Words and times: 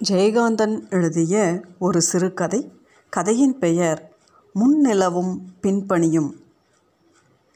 ஜெயகாந்தன் 0.00 0.90
எழுதிய 0.90 1.60
ஒரு 1.78 2.00
சிறுகதை. 2.00 2.72
கதையின் 3.08 3.58
பெயர் 3.58 4.12
முன்னிலவும் 4.54 5.38
பின்பணியும் 5.62 6.28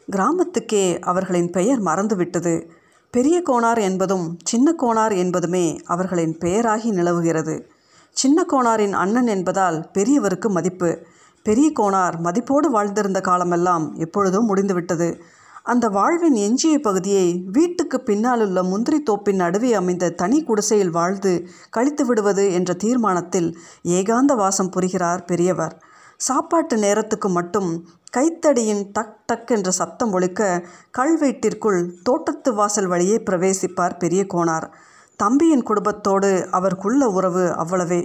கிராமத்துக்கே 0.08 0.98
அவர்களின் 1.00 1.50
பெயர் 1.50 1.80
மறந்துவிட்டது. 1.82 2.68
பெரிய 3.10 3.42
கோணார் 3.50 3.80
என்பதும் 3.80 4.38
சின்ன 4.44 4.74
கோணார் 4.82 5.16
என்பதுமே 5.16 5.80
அவர்களின் 5.84 6.38
பெயராகி 6.38 6.90
நிலவுகிறது. 6.90 7.70
சின்ன 8.10 8.44
கோணாரின் 8.52 8.92
அண்ணன் 8.92 9.26
என்பதால் 9.26 9.90
பெரியவருக்கு 9.94 10.48
மதிப்பு. 10.48 11.06
பெரிய 11.42 11.72
கோணார் 11.80 12.16
மதிப்போடு 12.20 12.70
வாழ்ந்திருந்த 12.74 13.20
காலமெல்லாம் 13.20 13.94
எப்பொழுதும் 13.94 14.44
முடிந்துவிட்டது. 14.44 15.22
அந்த 15.62 15.88
வாழ்வின் 15.88 16.34
எஞ்சிய 16.34 16.78
பகுதியை 16.78 17.44
வீட்டுக்கு 17.52 18.02
பின்னாலுள்ள 18.06 18.62
முந்திரி 18.62 19.02
தோப்பின் 19.10 19.34
நடுவே 19.34 19.72
அமைந்த 19.72 20.10
தனி 20.10 20.42
குடிசையில் 20.42 20.90
வாழ்ந்து 20.90 21.46
கழித்து 21.70 22.06
விடுவது 22.06 22.52
என்ற 22.52 22.74
தீர்மானத்தில் 22.74 23.58
ஏகாந்த 23.84 24.34
வாசம் 24.34 24.70
புரிகிறார் 24.70 25.24
பெரியவர். 25.24 25.74
சாப்பாட்டு 26.16 26.76
நேரத்துக்கு 26.76 27.28
மட்டும் 27.28 27.88
கைத்தடியின் 28.16 28.82
டக் 28.92 29.18
டக் 29.26 29.46
என்ற 29.46 29.70
சத்தம் 29.70 30.12
ஒழிக்க 30.12 30.68
கல்வீட்டிற்குள் 30.98 31.90
தோட்டத்து 32.02 32.54
வாசல் 32.54 32.86
வழியே 32.86 33.16
பிரவேசிப்பார் 33.16 33.98
பெரிய 33.98 34.26
கோனார் 34.34 34.68
தம்பியின் 35.16 35.62
குடும்பத்தோடு 35.62 36.48
அவருக்குள்ள 36.50 37.08
உறவு 37.08 37.44
அவ்வளவே. 37.58 38.02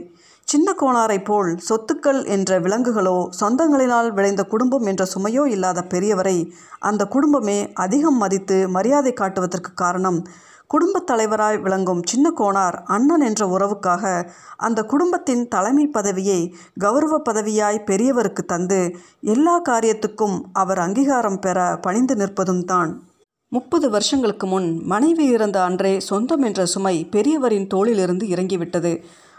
சின்ன 0.48 0.76
கோணாரை 0.82 1.24
போல் 1.24 1.60
சொத்துக்கள் 1.70 2.28
என்ற 2.28 2.60
விலங்குகளோ 2.60 3.30
சொந்தங்களினால் 3.40 4.10
விளைந்த 4.14 4.44
குடும்பம் 4.44 4.86
என்ற 4.86 5.06
சுமையோ 5.06 5.48
இல்லாத 5.48 5.80
பெரியவரை 5.82 6.52
அந்த 6.80 7.06
குடும்பமே 7.06 7.72
அதிகம் 7.74 8.18
மதித்து 8.18 8.70
மரியாதை 8.70 9.14
காட்டுவதற்கு 9.14 9.74
காரணம். 9.74 10.20
குடும்பத் 10.68 11.08
தலைவராய் 11.12 11.62
விளங்கும் 11.62 12.04
சின்ன 12.04 12.32
கோணார் 12.38 12.78
அண்ணன் 12.86 13.22
என்ற 13.22 13.48
உறவுக்காக 13.48 14.30
அந்த 14.58 14.84
குடும்பத்தின் 14.84 15.48
தலைமை 15.48 15.88
பதவியை 15.88 16.40
கௌரவ 16.80 17.22
பதவியாய் 17.30 17.86
பெரியவருக்கு 17.86 18.46
தந்து 18.46 18.80
எல்லா 19.22 19.62
காரியத்துக்கும் 19.70 20.38
அவர் 20.54 20.80
அங்கீகாரம் 20.80 21.40
பெற 21.40 21.78
பணிந்து 21.82 22.16
நிற்பதும் 22.16 22.64
தான். 22.64 23.04
முப்பது 23.52 23.90
வருஷங்களுக்கு 23.90 24.48
முன் 24.48 24.70
மனைவி 24.84 25.26
இறந்த 25.26 25.64
அன்றே 25.64 26.00
சொந்தம் 26.00 26.42
என்ற 26.42 26.66
சுமை 26.66 27.10
பெரியவரின் 27.12 27.70
தோளிலிருந்து 27.74 28.24
இறங்கிவிட்டது. 28.28 28.94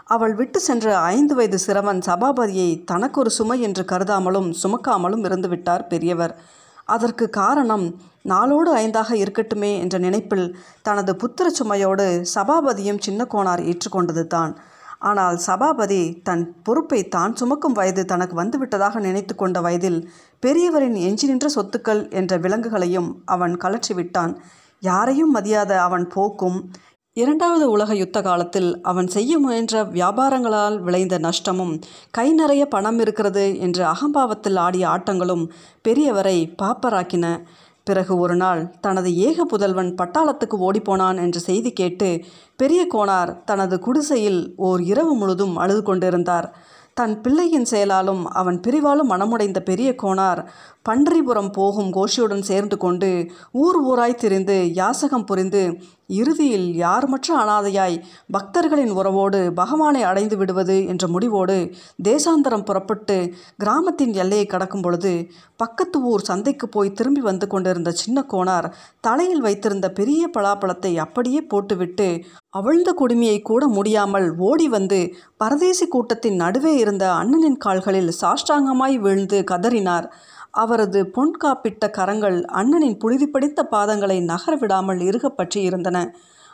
அவள் 0.09 0.35
விட்டு 0.35 0.59
சென்ற 0.61 0.87
ஐந்து 0.99 1.35
வயது 1.35 1.59
சிறுவன் 1.59 2.01
சபாபதியை 2.01 2.85
தனக்கு 2.85 3.21
ஒரு 3.21 3.31
சுமை 3.31 3.57
என்று 3.61 3.83
கருதாமலும் 3.83 4.51
சுமக்காமலும் 4.63 5.25
இருந்துவிட்டார் 5.25 5.85
பெரியவர். 5.87 6.35
அதற்கு 6.85 7.25
காரணம் 7.31 7.87
நாளோடு 8.23 8.71
ஐந்தாக 8.75 9.11
இருக்கட்டுமே 9.15 9.73
என்ற 9.79 9.97
நினைப்பில் 9.98 10.47
தனது 10.83 11.13
புத்திர 11.17 11.47
சுமையோடு 11.48 12.07
சபாபதியும் 12.35 12.98
சின்ன 12.98 13.25
கோணார் 13.25 13.63
ஏற்றுக்கொண்டது 13.65 14.25
தான் 14.27 14.53
ஆனால் 14.98 15.37
சபாபதி 15.39 16.01
தன் 16.23 16.45
பொறுப்பை 16.63 17.01
தான் 17.09 17.35
சுமக்கும் 17.35 17.73
வயது 17.73 18.05
தனக்கு 18.05 18.35
வந்துவிட்டதாக 18.43 19.01
நினைத்து 19.01 19.35
கொண்ட 19.35 19.61
வயதில் 19.61 19.98
பெரியவரின் 20.43 20.97
எஞ்சி 20.98 21.27
நின்ற 21.27 21.48
சொத்துக்கள் 21.48 22.03
என்ற 22.11 22.37
விலங்குகளையும் 22.37 23.11
அவன் 23.25 23.57
கலற்றிவிட்டான் 23.57 24.35
யாரையும் 24.83 25.35
மதியாத 25.37 25.73
அவன் 25.81 26.07
போக்கும் 26.07 26.59
இரண்டாவது 27.17 27.67
உலக 27.70 27.91
யுத்த 27.95 28.19
காலத்தில் 28.22 28.69
அவன் 28.83 29.06
செய்ய 29.06 29.39
முயன்ற 29.39 29.84
வியாபாரங்களால் 29.84 30.75
விளைந்த 30.81 31.17
நஷ்டமும் 31.19 31.73
கை 32.11 32.27
நிறைய 32.33 32.62
பணம் 32.67 32.98
இருக்கிறது 32.98 33.45
என்று 33.58 33.83
அகம்பாவத்தில் 33.84 34.58
ஆடிய 34.58 34.84
ஆட்டங்களும் 34.89 35.45
பெரியவரை 35.89 36.36
பாப்பராக்கின. 36.62 37.25
பிறகு 37.84 38.12
ஒரு 38.19 38.36
நாள் 38.36 38.62
தனது 38.81 39.11
ஏக 39.28 39.45
புதல்வன் 39.45 39.91
பட்டாளத்துக்கு 40.03 40.58
ஓடிப்போனான் 40.69 41.19
என்ற 41.25 41.39
செய்தி 41.39 41.73
கேட்டு 41.73 42.11
பெரிய 42.56 42.83
கோனார் 42.95 43.33
தனது 43.45 43.78
குடிசையில் 43.78 44.41
ஓர் 44.69 44.83
இரவு 44.83 45.14
முழுதும் 45.14 45.56
அழுது 45.56 45.83
கொண்டிருந்தார். 45.83 46.48
தன் 46.95 47.14
பிள்ளையின் 47.20 47.64
செயலாலும் 47.64 48.23
அவன் 48.30 48.58
பிரிவாலும் 48.61 49.11
மனமுடைந்த 49.11 49.61
பெரிய 49.61 49.89
கோனார் 50.03 50.41
பன்றிபுரம் 50.83 51.51
போகும் 51.53 51.91
கோஷியுடன் 51.92 52.46
சேர்ந்து 52.51 52.77
கொண்டு 52.77 53.11
ஊர் 53.64 53.79
ஊராய் 53.85 54.20
திரிந்து 54.23 54.57
யாசகம் 54.74 55.24
புரிந்து 55.24 55.62
இறுதியில் 56.08 56.67
யாருமற்ற 56.77 57.28
அனாதையாய் 57.36 57.96
பக்தர்களின் 58.33 58.90
உறவோடு 58.90 59.40
பகவானை 59.52 60.02
அடைந்து 60.02 60.36
விடுவது 60.36 60.86
என்ற 60.86 61.06
முடிவோடு 61.06 61.56
தேசாந்தரம் 62.05 62.64
புறப்பட்டு 62.64 63.17
கிராமத்தின் 63.56 64.14
எல்லையை 64.14 64.46
கடக்கும் 64.46 64.80
பொழுது 64.80 65.12
பக்கத்து 65.56 65.98
ஊர் 66.02 66.20
சந்தைக்கு 66.20 66.68
போய் 66.68 66.92
திரும்பி 66.92 67.20
வந்து 67.20 67.46
கொண்டிருந்த 67.46 67.90
சின்ன 67.92 68.24
கோனார் 68.33 68.68
தலையில் 69.00 69.40
வைத்திருந்த 69.40 69.90
பெரிய 69.90 70.30
பலாப்பழத்தை 70.36 70.92
அப்படியே 70.96 71.40
போட்டுவிட்டு 71.42 72.08
அவிழ்ந்த 72.50 72.90
குடுமியை 73.00 73.42
கூட 73.42 73.67
முடியாமல் 73.67 74.28
ஓடி 74.40 74.68
வந்து 74.68 75.00
பரதேசி 75.36 75.86
கூட்டத்தின் 75.86 76.36
நடுவே 76.36 76.73
இருந்த 76.77 77.12
அண்ணனின் 77.12 77.56
கால்களில் 77.56 78.12
சாஷ்டாங்கமாய் 78.20 78.96
வீழ்ந்து 78.98 79.44
கதறினார். 79.50 80.06
அவரது 80.56 81.00
பொன்காப்பிட்ட 81.14 81.90
கரங்கள் 81.90 82.39
அண்ணனின் 82.61 82.98
புழுதி 82.98 83.27
படித்த 83.27 83.68
பாதங்களை 83.70 84.18
நகர 84.24 84.55
விடாமல் 84.56 85.00
இறுக 85.00 85.28
பற்றி 85.28 85.61
இருந்தன. 85.62 85.98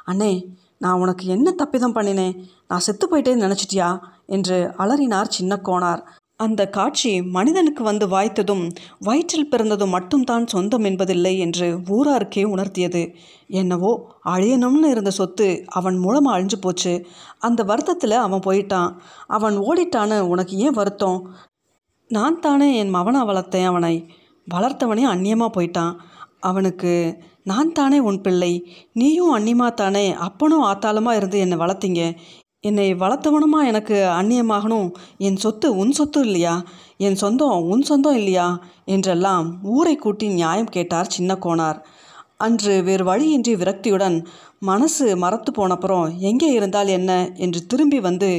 அண்ணே 0.06 0.32
நான் 0.78 1.00
உனக்கு 1.00 1.24
என்ன 1.26 1.48
தப்பிதம் 1.58 1.96
பண்ணினேன் 1.96 2.34
நான் 2.68 2.84
செத்து 2.86 3.06
போயிட்டேன்னு 3.06 3.46
நினச்சிட்டியா? 3.46 3.90
என்று 4.26 4.58
அலறினார் 4.78 5.28
சின்ன 5.28 5.58
கோனார் 5.64 6.02
அந்த 6.40 6.62
காட்சி 6.68 7.10
மனிதனுக்கு 7.22 7.82
வந்து 7.84 8.06
வாய்த்ததும் 8.06 8.62
வயிற்றில் 8.98 9.48
பிறந்ததும் 9.48 9.94
மட்டும்தான் 9.96 10.46
சொந்தம் 10.46 10.84
என்பதில்லை 10.84 11.32
என்று 11.38 11.66
ஊராருக்கே 11.96 12.42
உணர்த்தியது. 12.54 13.02
என்னவோ 13.60 13.92
அழியணும்னு 14.24 14.88
இருந்த 14.90 15.10
சொத்து 15.10 15.48
அவன் 15.68 15.98
மூலமாக 15.98 16.36
அழிஞ்சு 16.36 16.58
போச்சு. 16.60 16.94
அந்த 17.38 17.62
வருத்தத்தில் 17.62 18.16
அவன் 18.26 18.44
போயிட்டான். 18.46 18.90
அவன் 19.28 19.58
ஓடிட்டான்னு 19.58 20.18
உனக்கு 20.32 20.56
ஏன் 20.56 20.78
வருத்தம்? 20.80 21.18
நான் 22.12 22.40
தானே 22.40 22.76
என் 22.76 22.94
மவனை 22.94 23.20
வளர்த்தேன். 23.28 23.64
அவனை 23.64 23.94
வளர்த்தவனே 24.54 25.04
அந்நியமாக 25.12 25.50
போயிட்டான். 25.56 25.94
அவனுக்கு 26.40 26.92
நான் 27.44 27.72
தானே 27.72 27.98
உன் 27.98 28.20
பிள்ளை. 28.20 28.52
நீயும் 28.92 29.32
அந்நியமா 29.38 29.74
தானே 29.74 30.12
அப்பனும் 30.12 30.62
ஆத்தாளமாக 30.62 31.16
இருந்து 31.16 31.38
என்னை 31.38 31.58
வளர்த்தீங்க. 31.58 32.16
என்னை 32.60 32.94
வளர்த்தவனுமா 32.94 33.60
எனக்கு 33.66 33.96
அந்நியமாகணும்? 34.20 34.90
என் 35.18 35.36
சொத்து 35.36 35.76
உன் 35.76 35.92
சொத்து 35.92 36.20
இல்லையா? 36.20 36.62
என் 36.96 37.14
சொந்தம் 37.14 37.62
உன் 37.62 37.82
சொந்தம் 37.82 38.14
இல்லையா? 38.14 38.58
என்றெல்லாம் 38.84 39.46
ஊரை 39.62 39.96
கூட்டி 39.96 40.28
நியாயம் 40.28 40.72
கேட்டார் 40.76 41.06
சின்ன 41.06 41.38
கோனார். 41.42 41.80
அன்று 42.36 42.82
வேறு 42.82 43.04
வழியின்றி 43.04 43.54
விரக்தியுடன் 43.54 44.16
மனசு 44.58 45.16
மறத்து 45.16 45.50
போனப்புறம் 45.52 46.06
எங்கே 46.18 46.48
இருந்தால் 46.52 46.86
என்ன? 46.88 47.32
என்று 47.34 47.66
திரும்பி 47.66 48.00
வந்து 48.00 48.30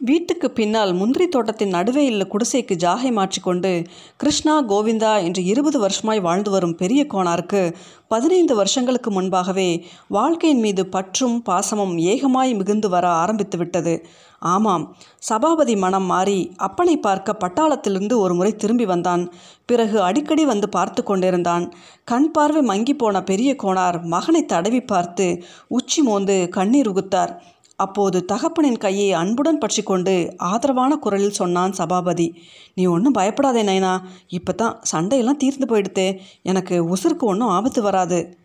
வீட்டுக்கு 0.00 0.50
பின்னால் 0.50 0.90
முந்திரி 0.92 1.26
தோட்டத்தின் 1.28 1.68
நடுவே 1.68 2.02
உள்ள 2.10 2.24
குடிசைக்கு 2.24 2.74
ஜாகை 2.82 3.10
மாற்றிக்கொண்டு 3.12 3.70
கிருஷ்ணா 4.16 4.54
கோவிந்தா 4.62 5.12
என்று 5.22 5.42
இருபது 5.44 5.78
வருஷமாய் 5.78 6.20
வாழ்ந்து 6.20 6.50
வரும் 6.50 6.74
பெரிய 6.74 7.02
கோனாருக்கு 7.14 7.62
பதினைந்து 8.08 8.54
வருஷங்களுக்கு 8.54 9.10
முன்பாகவே 9.10 9.68
வாழ்க்கையின் 10.08 10.60
மீது 10.60 10.82
பற்றும் 10.86 11.36
பாசமும் 11.42 11.94
ஏகமாய் 12.12 12.52
மிகுந்து 12.54 12.88
வர 12.88 13.06
ஆரம்பித்து 13.22 13.58
விட்டது. 13.58 13.94
ஆமாம் 14.42 14.84
சபாபதி 15.18 15.74
மனம் 15.76 16.04
மாறி 16.04 16.38
அப்பனை 16.58 16.96
பார்க்க 16.96 17.38
பட்டாளத்திலிருந்து 17.44 18.14
ஒரு 18.18 18.34
முறை 18.34 18.52
திரும்பி 18.56 18.84
வந்தான். 18.84 19.22
பிறகு 19.66 19.96
அடிக்கடி 20.02 20.44
வந்து 20.44 20.68
பார்த்து 20.68 21.02
கொண்டிருந்தான். 21.02 21.64
கண் 22.04 22.30
பார்வை 22.30 22.62
மங்கி 22.62 22.94
போன 22.94 23.22
பெரிய 23.22 23.52
கோணார் 23.62 23.98
மகனை 24.04 24.44
தடவி 24.44 24.80
பார்த்து 24.84 25.26
உச்சி 25.68 26.02
மோந்து 26.02 26.36
கண்ணீர் 26.52 26.90
உகுத்தார். 26.92 27.32
அப்போது 27.76 28.24
தகப்பனின் 28.32 28.78
கையை 28.78 29.12
அன்புடன் 29.12 29.58
பற்றி 29.58 29.82
கொண்டு 29.82 30.34
ஆதரவான 30.36 30.96
குரலில் 30.96 31.30
சொன்னான் 31.30 31.72
சபாபதி. 31.72 32.42
நீ 32.74 32.84
ஒன்றும் 32.86 33.12
பயப்படாதே 33.12 33.62
நைனா. 33.62 34.02
இப்போ 34.28 34.52
தான் 34.52 34.80
சண்டையெல்லாம் 34.92 35.42
தீர்ந்து 35.42 35.66
போயிடுத்தே. 35.66 36.18
எனக்கு 36.42 36.96
உசுருக்கு 36.96 37.30
ஒன்றும் 37.32 37.48
ஆபத்து 37.48 37.82
வராது. 37.82 38.38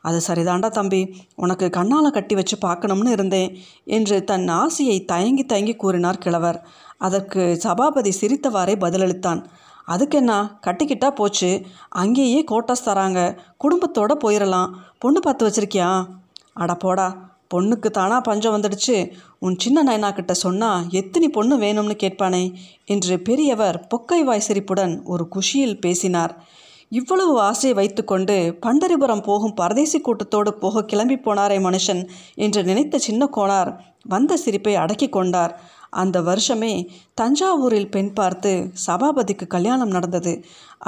அது 0.00 0.20
சரிதாண்டா 0.28 0.68
தம்பி. 0.70 1.14
உனக்கு 1.36 1.70
கண்ணால் 1.70 2.10
கட்டி 2.10 2.34
வச்சு 2.34 2.58
பார்க்கணும்னு 2.58 3.10
இருந்தேன் 3.10 3.58
என்று 3.84 4.24
தன் 4.24 4.48
ஆசையை 4.48 5.04
தயங்கி 5.04 5.44
தயங்கி 5.44 5.74
கூறினார் 5.74 6.18
கிழவர். 6.18 6.62
அதற்கு 6.98 7.56
சபாபதி 7.56 8.12
சிரித்தவாறே 8.20 8.74
பதிலளித்தான். 8.84 9.44
அதுக்கென்ன? 9.88 10.32
கட்டிக்கிட்டா 10.66 11.10
போச்சு. 11.10 11.62
அங்கேயே 11.88 12.44
கோட்டாஸ் 12.50 12.86
தராங்க. 12.86 13.36
குடும்பத்தோடு 13.56 14.16
போயிடலாம் 14.24 14.72
பொண்ணு 14.98 15.20
பார்த்து 15.20 15.48
வச்சிருக்கியா? 15.48 16.06
அட 16.52 16.74
போடா. 16.74 17.34
பொண்ணுக்கு 17.54 17.90
தானா 17.90 18.20
பஞ்சம் 18.20 18.60
வந்துடுச்சு. 18.60 19.12
உன் 19.38 19.58
சின்ன 19.58 19.84
நயனாக்கிட்ட 19.84 20.14
கிட்ட 20.14 20.34
சொன்னா 20.34 20.84
எத்தனி 20.90 21.24
பொண்ணு 21.24 21.58
வேணும்னு 21.58 21.96
கேட்பானே? 22.02 22.52
என்று 22.84 23.20
பெரியவர் 23.20 23.86
பொக்கை 23.90 24.20
வாய் 24.20 24.40
சிரிப்புடன் 24.40 25.02
ஒரு 25.04 25.28
குஷியில் 25.28 25.80
பேசினார். 25.80 26.44
இவ்வளவு 26.88 27.40
ஆசையை 27.40 27.72
வைத்துக்கொண்டு 27.74 28.58
பண்டரிபுரம் 28.60 29.22
போகும் 29.22 29.54
பரதேசி 29.54 30.00
கூட்டத்தோடு 30.00 30.54
போக 30.54 30.84
கிளம்பி 30.84 31.14
போனாரே 31.14 31.58
மனுஷன் 31.58 32.08
என்று 32.34 32.64
நினைத்த 32.64 32.98
சின்ன 32.98 33.28
கோனார் 33.36 33.76
வந்த 34.04 34.36
சிரிப்பை 34.36 34.74
அடக்கி 34.74 35.08
கொண்டார். 35.08 35.60
அந்த 36.02 36.20
வருஷமே 36.28 36.72
தஞ்சாவூரில் 37.20 37.90
பெண் 37.90 38.12
பார்த்து 38.12 38.52
சபாபதிக்கு 38.86 39.46
கல்யாணம் 39.46 39.94
நடந்தது. 39.96 40.32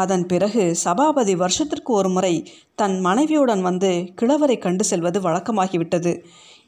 அதன் 0.03 0.25
பிறகு 0.27 0.65
சபாபதி 0.85 1.35
வருஷத்திற்கு 1.37 1.93
ஒரு 1.93 2.09
முறை 2.09 2.35
தன் 2.75 2.97
மனைவியுடன் 3.01 3.63
வந்து 3.63 3.91
கிழவரை 4.21 4.57
கண்டு 4.59 4.85
செல்வது 4.85 5.21
வழக்கமாகிவிட்டது. 5.21 6.13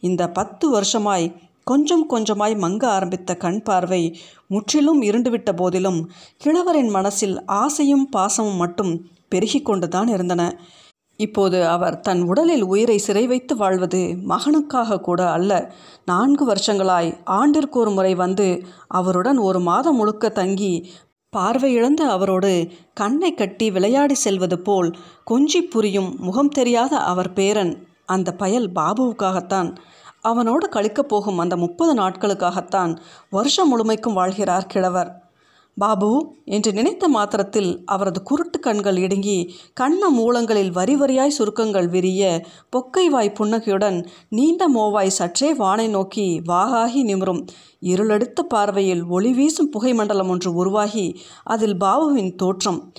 இந்த 0.01 0.23
பத்து 0.31 0.67
வருஷமாய் 0.71 1.27
கொஞ்சம் 1.65 2.05
கொஞ்சமாய் 2.11 2.55
மங்க 2.65 2.85
ஆரம்பித்த 2.97 3.31
கண் 3.37 3.61
பார்வை 3.63 4.03
முற்றிலும் 4.49 5.01
இருண்டுவிட்ட 5.03 5.51
போதிலும் 5.53 6.01
கிழவரின் 6.37 6.91
மனசில் 6.91 7.37
ஆசையும் 7.63 8.07
பாசமும் 8.17 8.61
மட்டும் 8.63 8.93
பெருகி 9.33 9.61
கொண்டுதான் 9.63 10.09
இருந்தன. 10.09 10.43
இப்போது 11.21 11.59
அவர் 11.67 12.01
தன் 12.01 12.23
உடலில் 12.23 12.65
உயிரை 12.65 12.99
சிறை 12.99 13.27
வைத்து 13.27 13.55
வாழ்வது 13.57 14.01
மகனுக்காக 14.29 14.99
கூட 15.01 15.21
அல்ல. 15.31 15.53
நான்கு 16.05 16.45
வருஷங்களாய் 16.45 17.11
ஆண்டிற்கு 17.25 17.79
ஒரு 17.79 17.91
முறை 17.91 18.15
வந்து 18.15 18.47
அவருடன் 18.89 19.39
ஒரு 19.39 19.61
மாதம் 19.61 19.97
முழுக்க 19.97 20.29
தங்கி 20.29 20.75
பார்வையிழந்த 21.37 22.03
அவரோடு 22.17 22.53
கண்ணை 22.95 23.35
கட்டி 23.35 23.71
விளையாடி 23.71 24.15
செல்வது 24.15 24.59
போல் 24.59 24.91
கொஞ்சி 25.31 25.61
புரியும் 25.71 26.11
முகம் 26.19 26.49
தெரியாத 26.49 26.97
அவர் 27.13 27.33
பேரன் 27.33 27.75
அந்த 28.07 28.33
பயல் 28.33 28.69
பாபுவுக்காகத்தான். 28.75 29.71
அவனோடு 30.21 30.67
கழிக்கப் 30.69 31.09
போகும் 31.09 31.39
அந்த 31.39 31.57
முப்பது 31.57 31.93
நாட்களுக்காகத்தான் 31.95 32.93
வருஷம் 33.31 33.69
முழுமைக்கும் 33.69 34.17
வாழ்கிறார் 34.17 34.67
கிழவர். 34.67 35.11
பாபு 35.77 36.35
என்று 36.45 36.73
நினைத்த 36.73 37.09
மாத்திரத்தில் 37.09 37.83
அவரது 37.85 38.23
குருட்டு 38.23 38.59
கண்கள் 38.59 38.97
இடுங்கி 38.97 39.55
கண்ண 39.75 40.11
மூலங்களில் 40.11 40.71
வரி 40.71 40.95
வரியாய் 40.97 41.37
சுருக்கங்கள் 41.39 41.89
விரிய 41.89 42.47
பொக்கைவாய் 42.77 43.35
புன்னகையுடன் 43.35 43.99
நீண்ட 44.29 44.69
மோவாய் 44.69 45.17
சற்றே 45.19 45.55
வானை 45.55 45.89
நோக்கி 45.89 46.41
வாகாகி 46.49 47.03
நிமிரும். 47.11 47.47
இருளெடுத்த 47.83 48.43
பார்வையில் 48.43 49.05
ஒளி 49.05 49.33
வீசும் 49.33 49.71
புகை 49.71 49.95
மண்டலம் 49.95 50.29
ஒன்று 50.29 50.55
உருவாகி 50.55 51.21
அதில் 51.45 51.77
பாபுவின் 51.77 52.35
தோற்றம். 52.35 52.93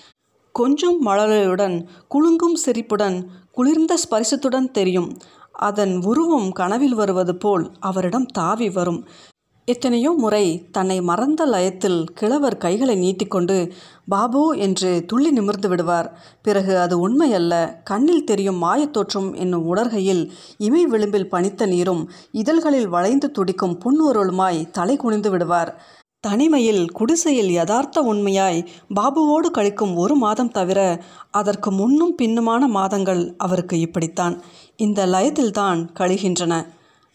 கொஞ்சம் 0.52 1.06
மழலையுடன் 1.06 1.88
குலுங்கும் 2.08 2.56
சிரிப்புடன் 2.56 3.30
குளிர்ந்த 3.52 3.98
ஸ்பரிசத்துடன் 4.04 4.72
தெரியும். 4.72 5.18
அதன் 5.52 6.02
உருவம் 6.02 6.52
கனவில் 6.52 6.94
வருவது 6.94 7.36
போல் 7.36 7.72
அவரிடம் 7.80 8.26
தாவி 8.26 8.70
வரும். 8.70 9.06
எத்தனையோ 9.72 10.12
முறை 10.18 10.46
தன்னை 10.72 10.98
மறந்த 11.02 11.46
லயத்தில் 11.46 12.00
கிழவர் 12.14 12.58
கைகளை 12.58 12.96
நீட்டிக்கொண்டு 12.96 13.58
பாபு 14.08 14.42
என்று 14.58 14.90
துள்ளி 15.08 15.32
நிமிர்ந்து 15.32 15.70
விடுவார். 15.70 16.08
பிறகு 16.42 16.74
அது 16.78 16.96
உண்மையல்ல. 17.04 17.54
கண்ணில் 17.84 18.24
தெரியும் 18.24 18.60
மாயத்தோற்றம் 18.64 19.30
என்னும் 19.36 19.66
உணர்கையில் 19.66 20.24
இமை 20.58 20.84
விளிம்பில் 20.86 21.30
பனித்த 21.30 21.66
நீரும் 21.66 22.04
இதழ்களில் 22.32 22.88
வளைந்து 22.88 23.32
துடிக்கும் 23.32 23.78
புன்னுருளுமாய் 23.86 24.70
தலை 24.72 24.96
குனிந்து 24.98 25.30
விடுவார். 25.30 25.72
தனிமையில் 26.20 26.84
குடிசையில் 26.92 27.52
யதார்த்த 27.52 28.02
உண்மையாய் 28.02 28.60
பாபுவோடு 28.96 29.50
கழிக்கும் 29.58 29.96
ஒரு 29.96 30.16
மாதம் 30.16 30.52
தவிர 30.52 30.80
அதற்கு 31.32 31.70
முன்னும் 31.72 32.16
பின்னுமான 32.22 32.68
மாதங்கள் 32.68 33.24
அவருக்கு 33.38 33.80
இப்படித்தான். 33.80 34.36
இந்த 34.76 35.06
லயத்தில்தான் 35.06 35.80
கழிகின்றன. 36.00 36.54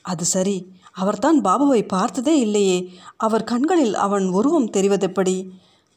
அது 0.04 0.24
சரி. 0.24 0.56
அவர்தான் 0.96 1.40
பாபுவை 1.40 1.88
பார்த்ததே 1.88 2.38
இல்லையே. 2.38 2.78
அவர் 3.16 3.44
கண்களில் 3.44 3.94
அவன் 3.94 4.28
உருவம் 4.28 4.70
தெரிவதெப்படி? 4.70 5.36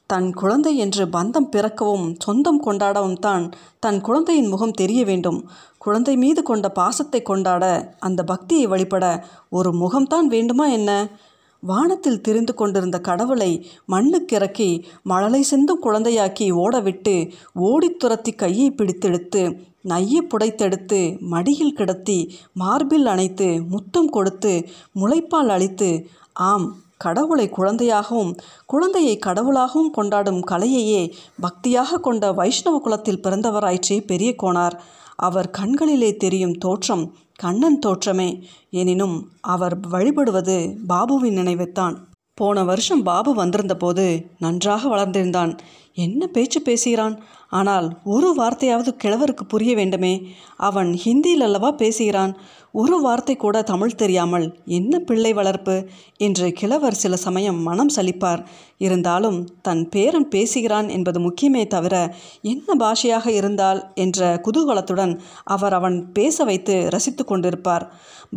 தன் 0.09 0.33
குழந்தை 0.33 0.77
என்று 0.77 1.05
பந்தம் 1.05 1.49
பிறக்கவும் 1.51 2.15
சொந்தம் 2.19 2.61
கொண்டாடவும் 2.63 3.19
தான் 3.19 3.43
தன் 3.79 4.01
குழந்தையின் 4.01 4.47
முகம் 4.47 4.71
தெரிய 4.71 5.05
வேண்டும். 5.05 5.39
குழந்தை 5.77 6.17
மீது 6.17 6.43
கொண்ட 6.43 6.69
பாசத்தை 6.69 7.21
கொண்டாட 7.21 7.63
அந்த 7.99 8.23
பக்தியை 8.23 8.65
வழிபட 8.67 9.05
ஒரு 9.49 9.71
முகம்தான் 9.73 10.27
வேண்டுமா 10.27 10.67
என்ன? 10.67 10.91
வானத்தில் 11.63 12.21
திரிந்து 12.21 12.53
கொண்டிருந்த 12.53 12.99
கடவுளை 12.99 13.51
மண்ணுக்கிறக்கி 13.87 14.69
மழலை 15.03 15.41
சிந்தும் 15.41 15.83
குழந்தையாக்கி 15.83 16.47
ஓடவிட்டு 16.53 17.15
ஓடித் 17.61 17.99
துரத்தி 17.99 18.31
கையை 18.31 18.67
பிடித்தெடுத்து 18.71 19.41
நையை 19.81 20.27
புடைத்தெடுத்து 20.27 21.19
மடியில் 21.19 21.73
கிடத்தி 21.73 22.35
மார்பில் 22.53 23.05
அணைத்து 23.05 23.61
முத்தம் 23.69 24.09
கொடுத்து 24.09 24.69
முளைப்பால் 24.95 25.47
அளித்து 25.47 26.07
ஆம் 26.33 26.75
கடவுளை 26.97 27.49
குழந்தையாகவும் 27.57 28.37
குழந்தையை 28.65 29.19
கடவுளாகவும் 29.25 29.91
கொண்டாடும் 29.91 30.41
கலையையே 30.47 31.13
பக்தியாக 31.39 31.99
கொண்ட 31.99 32.31
வைஷ்ணவ 32.31 32.79
குலத்தில் 32.79 33.19
பிறந்தவராயிற்றே 33.19 34.05
பெரிய 34.05 34.35
கோணார் 34.43 34.79
அவர் 35.15 35.49
கண்களிலே 35.49 36.15
தெரியும் 36.15 36.57
தோற்றம் 36.57 37.13
கண்ணன் 37.35 37.79
தோற்றமே. 37.85 38.43
எனினும் 38.69 39.27
அவர் 39.41 39.79
வழிபடுவது 39.79 40.75
பாபுவின் 40.89 41.33
நினைவைத்தான். 41.33 41.97
போன 42.33 42.63
வருஷம் 42.63 43.03
பாபு 43.03 43.33
வந்திருந்தபோது 43.33 44.25
நன்றாக 44.39 44.95
வளர்ந்திருந்தான். 44.95 45.57
என்ன 45.93 46.27
பேச்சு 46.27 46.61
பேசுகிறான்? 46.61 47.19
ஆனால் 47.49 47.97
ஒரு 48.03 48.35
வார்த்தையாவது 48.37 48.91
கிழவருக்கு 49.03 49.43
புரிய 49.47 49.75
வேண்டுமே. 49.75 50.27
அவன் 50.57 50.99
ஹிந்தியில் 51.05 51.45
அல்லவா 51.45 51.71
பேசுகிறான்? 51.71 52.37
ஒரு 52.71 53.01
வார்த்தை 53.01 53.35
கூட 53.35 53.61
தமிழ் 53.61 53.95
தெரியாமல் 53.95 54.45
என்ன 54.65 54.99
பிள்ளை 54.99 55.33
வளர்ப்பு? 55.33 55.75
என்று 56.17 56.51
கிழவர் 56.51 56.93
சில 56.93 57.15
சமயம் 57.15 57.59
மனம் 57.61 57.91
சலிப்பார். 57.95 58.43
இருந்தாலும் 58.77 59.47
தன் 59.61 59.89
பேரன் 59.89 60.27
பேசுகிறான் 60.27 60.89
என்பது 60.89 61.19
முக்கியமே 61.19 61.67
தவிர 61.67 62.15
என்ன 62.41 62.75
பாஷையாக 62.79 63.27
இருந்தால் 63.27 63.91
என்ற 63.95 64.41
குதூகலத்துடன் 64.43 65.19
அவர் 65.43 65.73
அவன் 65.73 66.11
பேச 66.11 66.43
வைத்து 66.43 66.89
ரசித்து 66.89 67.25
கொண்டிருப்பார். 67.25 67.85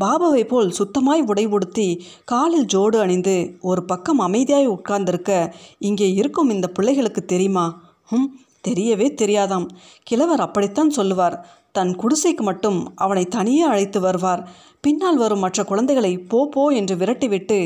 பாபாவை 0.01 0.45
போல் 0.45 0.71
சுத்தமாய் 0.71 1.23
உடை 1.27 1.47
உடுத்தி 1.47 2.07
காலில் 2.25 2.67
ஜோடு 2.75 2.97
அணிந்து 2.97 3.37
ஒரு 3.61 3.85
பக்கம் 3.85 4.21
அமைதியாய் 4.21 4.67
உட்கார்ந்திருக்க 4.67 5.55
இங்கே 5.79 6.13
இருக்கும் 6.13 6.51
இந்த 6.51 6.69
பிள்ளைகளுக்கு 6.69 7.25
தெரியுமா? 7.25 7.67
ஹம் 8.03 8.31
தெரியவே 8.69 9.09
தெரியாதாம். 9.23 9.67
கிழவர் 10.03 10.41
அப்படித்தான் 10.41 10.91
சொல்லுவார். 10.91 11.37
தன் 11.73 11.93
குடிசைக்கு 11.97 12.43
மட்டும் 12.43 12.79
அவனை 12.95 13.25
தனியே 13.27 13.63
அழைத்து 13.63 14.01
வருவார். 14.01 14.43
பின்னால் 14.81 15.17
வரும் 15.17 15.39
மற்ற 15.39 15.65
குழந்தைகளை 15.65 16.19
போ 16.19 16.39
போ 16.47 16.63
என்று 16.69 16.95
விரட்டிவிட்டு 16.97 17.59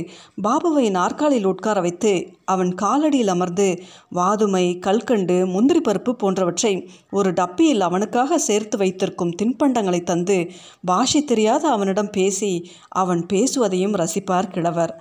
பாபுவை 0.42 0.90
நாற்காலில் 0.90 1.44
உட்கார 1.44 1.80
வைத்து 1.80 2.12
அவன் 2.44 2.74
காலடியில் 2.82 3.32
அமர்ந்து 3.34 3.68
வாதுமை 4.14 4.78
கல்கண்டு 4.78 5.36
முந்திரி 5.46 5.80
பருப்பு 5.80 6.12
போன்றவற்றை 6.12 6.72
ஒரு 7.10 7.32
டப்பியில் 7.32 7.80
அவனுக்காக 7.80 8.38
சேர்த்து 8.38 8.78
வைத்திருக்கும் 8.78 9.34
தின்பண்டங்களை 9.42 10.02
தந்து 10.02 10.38
பாஷை 10.84 11.24
தெரியாத 11.24 11.68
அவனிடம் 11.68 12.10
பேசி 12.10 12.52
அவன் 12.88 13.26
பேசுவதையும் 13.32 13.94
ரசிப்பார் 13.94 14.52
கிழவர். 14.52 14.94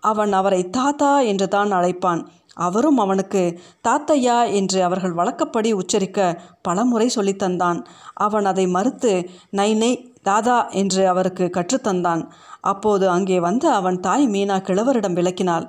அவன் 0.00 0.32
அவரை 0.32 0.70
தாத்தா 0.70 1.20
என்று 1.20 1.48
தான் 1.48 1.72
அழைப்பான். 1.72 2.20
அவரும் 2.60 2.98
அவனுக்கு 2.98 3.42
தாத்தையா 3.88 4.38
என்று 4.52 4.78
அவர்கள் 4.82 5.12
வழக்கப்படி 5.12 5.70
உச்சரிக்க 5.72 6.18
பலமுறை 6.62 7.08
சொல்லித்தந்தான். 7.16 7.78
அவன் 8.26 8.44
அதை 8.44 8.66
மறுத்து 8.66 9.12
நை 9.50 9.70
நை 9.74 9.92
தாதா 10.22 10.58
என்று 10.80 11.02
அவருக்கு 11.08 11.46
கற்றுத்தந்தான். 11.56 12.24
அப்போது 12.62 13.06
அங்கே 13.08 13.38
வந்து 13.40 13.68
அவன் 13.70 14.00
தாய் 14.00 14.26
மீனா 14.28 14.58
கிழவரிடம் 14.60 15.18
விளக்கினாள். 15.20 15.66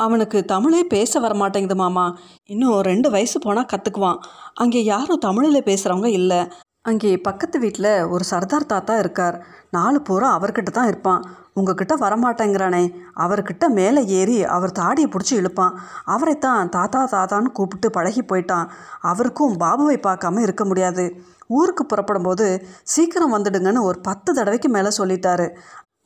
அவனுக்கு 0.00 0.38
தமிழே 0.44 0.82
பேச 0.84 1.20
வரமாட்டேங்குது 1.20 1.76
மாமா. 1.76 2.06
இன்னும் 2.50 2.80
ரெண்டு 2.82 3.08
வயசு 3.10 3.38
போனால் 3.38 3.70
கற்றுக்குவான் 3.72 4.22
அங்கே 4.54 4.80
யாரும் 4.84 5.24
தமிழில் 5.26 5.66
பேசுகிறவங்க 5.68 6.10
இல்லை. 6.20 6.40
அங்கே 6.84 7.10
பக்கத்து 7.16 7.58
வீட்டில் 7.58 8.06
ஒரு 8.06 8.24
சர்தார் 8.24 8.66
தாத்தா 8.66 8.98
இருக்கார். 8.98 9.36
நாலு 9.70 10.02
பூரா 10.02 10.28
அவர்கிட்ட 10.38 10.70
தான் 10.70 10.86
இருப்பான். 10.86 11.24
உங்ககிட்ட 11.54 11.94
வரமாட்டேங்கிறானே. 11.96 12.82
அவர்கிட்ட 13.16 13.68
மேலே 13.68 14.00
ஏறி 14.06 14.44
அவர் 14.44 14.72
தாடியை 14.72 15.08
பிடிச்சி 15.10 15.34
இழுப்பான். 15.40 15.76
அவரைத்தான் 16.04 16.68
தாத்தா 16.68 17.02
தாத்தான்னு 17.12 17.52
கூப்பிட்டு 17.52 17.90
பழகி 17.90 18.22
போயிட்டான். 18.22 18.70
அவருக்கும் 19.00 19.54
பாபுவை 19.60 19.98
பார்க்காம 20.08 20.40
இருக்க 20.40 20.64
முடியாது. 20.64 21.04
ஊருக்கு 21.46 21.86
புறப்படும்போது 21.86 22.66
சீக்கிரம் 22.82 23.34
வந்துடுங்கன்னு 23.34 23.80
ஒரு 23.80 23.98
பத்து 24.00 24.34
தடவைக்கு 24.34 24.68
மேலே 24.68 24.88
சொல்லிட்டாரு. 24.98 25.46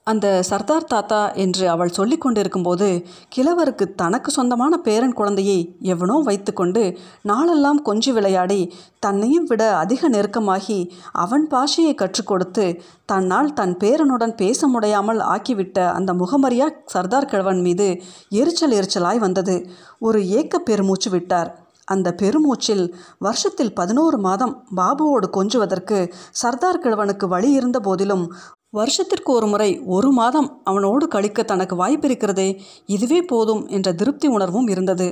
அந்த 0.06 0.26
சர்தார் 0.42 0.84
தாத்தா 0.84 1.20
என்று 1.34 1.64
அவள் 1.68 1.88
சொல்லி 1.88 2.16
கொண்டிருக்கும்போது 2.18 2.88
கிழவருக்கு 3.36 3.86
தனக்கு 3.94 4.30
சொந்தமான 4.30 4.74
பேரன் 4.76 5.12
குழந்தையை 5.12 5.56
எவனோ 5.82 6.16
வைத்துக்கொண்டு 6.24 6.82
நாளெல்லாம் 7.22 7.80
கொஞ்சி 7.84 8.12
விளையாடி 8.12 8.60
தன்னையும் 8.98 9.44
விட 9.44 9.62
அதிக 9.76 10.08
நெருக்கமாகி 10.08 10.78
அவன் 11.12 11.46
பாஷையை 11.50 11.94
கற்றுக் 11.94 12.26
கொடுத்து 12.26 12.66
தன்னால் 13.06 13.52
தன் 13.52 13.76
பேரனுடன் 13.76 14.36
பேச 14.36 14.68
முடியாமல் 14.68 15.20
ஆக்கிவிட்ட 15.34 15.78
அந்த 15.92 16.12
முகமரியா 16.12 16.68
சர்தார் 16.86 17.24
கிழவன் 17.24 17.60
மீது 17.60 17.88
எரிச்சல் 18.30 18.76
எரிச்சலாய் 18.80 19.18
வந்தது. 19.18 19.56
ஒரு 19.98 20.20
ஏக்க 20.28 20.58
பெருமூச்சு 20.60 21.10
விட்டார். 21.10 21.50
அந்த 21.88 22.08
பெருமூச்சில் 22.22 22.84
வருஷத்தில் 23.18 23.72
பதினோரு 23.72 24.18
மாதம் 24.18 24.54
பாபுவோடு 24.76 25.26
கொஞ்சுவதற்கு 25.30 25.98
சர்தார் 26.32 26.80
கிழவனுக்கு 26.82 27.26
வழி 27.28 27.50
இருந்த 27.50 27.78
போதிலும் 27.80 28.24
வருஷத்திற்கு 28.72 29.32
ஒரு 29.32 29.46
முறை 29.46 29.68
ஒரு 29.86 30.08
மாதம் 30.10 30.60
அவனோடு 30.64 31.08
கழிக்க 31.08 31.42
தனக்கு 31.42 31.76
வாய்ப்பிருக்கிறதே 31.76 32.48
இதுவே 32.86 33.22
போதும் 33.22 33.62
என்ற 33.68 33.92
திருப்தி 33.92 34.28
உணர்வும் 34.28 34.68
இருந்தது. 34.68 35.06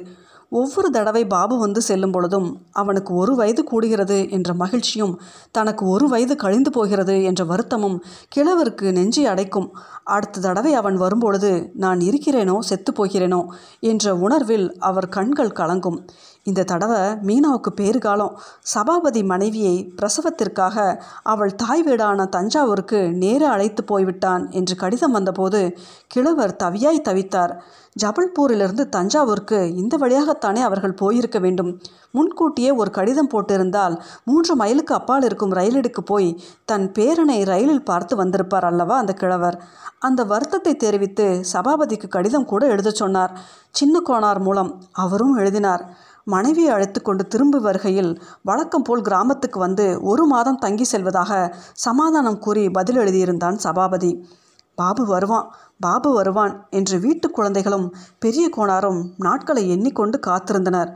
ஒவ்வொரு 0.59 0.89
தடவை 0.91 1.23
பாபு 1.27 1.55
வந்து 1.59 1.81
செல்லும் 1.81 2.11
பொழுதும் 2.11 2.49
அவனுக்கு 2.73 3.13
ஒரு 3.15 3.33
வயது 3.35 3.63
கூடுகிறது 3.71 4.19
என்ற 4.31 4.55
மகிழ்ச்சியும் 4.55 5.15
தனக்கு 5.51 5.85
ஒரு 5.87 6.07
வயது 6.09 6.35
கழிந்து 6.37 6.71
போகிறது 6.71 7.17
என்ற 7.23 7.45
வருத்தமும் 7.45 7.97
கிழவருக்கு 8.35 8.93
நெஞ்சை 8.93 9.25
அடைக்கும். 9.27 9.69
அடுத்த 10.05 10.41
தடவை 10.41 10.75
அவன் 10.75 10.97
வரும்பொழுது 10.97 11.51
நான் 11.75 12.01
இருக்கிறேனோ 12.01 12.59
செத்து 12.61 12.93
போகிறேனோ? 12.93 13.41
என்ற 13.81 14.15
உணர்வில் 14.17 14.69
அவர் 14.79 15.09
கண்கள் 15.09 15.57
கலங்கும். 15.61 15.99
இந்த 16.43 16.65
தடவை 16.65 17.03
மீனாவுக்கு 17.27 17.71
பேறுகாலம் 17.77 18.35
சபாபதி 18.63 19.23
மனைவியை 19.23 19.77
பிரசவத்திற்காக 19.97 20.77
அவள் 21.23 21.55
தாய் 21.55 21.85
வீடான 21.87 22.27
தஞ்சாவூருக்கு 22.29 23.01
நேர 23.13 23.43
அழைத்து 23.49 23.85
போய்விட்டான் 23.85 24.45
என்று 24.51 24.75
கடிதம் 24.77 25.13
வந்தபோது 25.13 25.61
கிழவர் 26.07 26.57
தவியாய் 26.65 27.07
தவித்தார். 27.09 27.55
ஜபல்பூரிலிருந்து 28.03 28.89
தஞ்சாவூருக்கு 28.89 29.75
இந்த 29.75 29.97
வழியாகத்தானே 29.97 30.61
அவர்கள் 30.61 30.95
போயிருக்க 30.95 31.39
வேண்டும். 31.39 31.81
முன்கூட்டியே 32.11 32.71
ஒரு 32.71 32.91
கடிதம் 32.91 33.31
போட்டிருந்தால் 33.33 34.01
மூன்று 34.25 34.57
மைலுக்கு 34.57 34.95
அப்பால் 34.95 35.23
இருக்கும் 35.23 35.53
ரயிலெடுக்கு 35.53 36.03
போய் 36.05 36.43
தன் 36.65 36.93
பேரனை 36.99 37.45
ரயிலில் 37.45 37.85
பார்த்து 37.85 38.17
வந்திருப்பார் 38.17 38.65
அல்லவா 38.65 38.97
அந்த 38.97 39.13
கிழவர். 39.13 39.63
அந்த 39.99 40.25
வருத்தத்தை 40.25 40.77
தெரிவித்து 40.77 41.45
சபாபதிக்கு 41.53 42.09
கடிதம் 42.09 42.45
கூட 42.45 42.67
எழுதச் 42.67 42.95
சொன்னார். 42.95 43.41
சின்ன 43.71 44.03
கோணார் 44.09 44.41
மூலம் 44.41 44.83
அவரும் 44.93 45.37
எழுதினார். 45.37 45.85
மனைவியை 46.25 46.71
அழைத்து 46.71 47.03
கொண்டு 47.03 47.27
திரும்பி 47.27 47.59
வருகையில் 47.59 48.21
வழக்கம் 48.43 48.83
போல் 48.83 49.01
கிராமத்துக்கு 49.01 49.59
வந்து 49.59 49.87
ஒரு 50.03 50.27
மாதம் 50.27 50.59
தங்கி 50.59 50.85
செல்வதாக 50.85 51.57
சமாதானம் 51.73 52.39
கூறி 52.39 52.71
பதில் 52.71 52.97
எழுதியிருந்தான் 52.97 53.55
சபாபதி. 53.55 54.29
பாபு 54.75 55.07
வருவான். 55.07 55.55
பாபு 55.85 56.11
வருவான் 56.15 56.55
என்று 56.71 56.97
வீட்டு 57.01 57.27
குழந்தைகளும் 57.31 57.87
பெரிய 58.19 58.47
கோணாரும் 58.57 59.01
நாட்களை 59.19 59.65
எண்ணிக்கொண்டு 59.71 60.19
காத்திருந்தனர். 60.27 60.91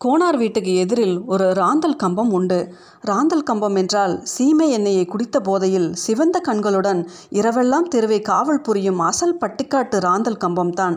கோனார் 0.00 0.36
வீட்டுக்கு 0.36 0.72
எதிரில் 0.74 1.14
ஒரு 1.26 1.46
ராந்தல் 1.52 1.96
கம்பம் 1.96 2.28
உண்டு. 2.30 2.58
ராந்தல் 3.00 3.42
கம்பம் 3.42 3.76
என்றால் 3.76 4.14
சீமை 4.32 4.66
எண்ணெயை 4.70 5.04
குடித்த 5.04 5.36
போதையில் 5.40 5.88
சிவந்த 5.94 6.36
கண்களுடன் 6.40 7.00
இரவெல்லாம் 7.38 7.88
தெருவை 7.88 8.18
காவல் 8.20 8.60
புரியும் 8.60 8.98
அசல் 8.98 9.34
பட்டிக்காட்டு 9.40 9.98
ராந்தல் 10.06 10.40
கம்பம்தான் 10.44 10.96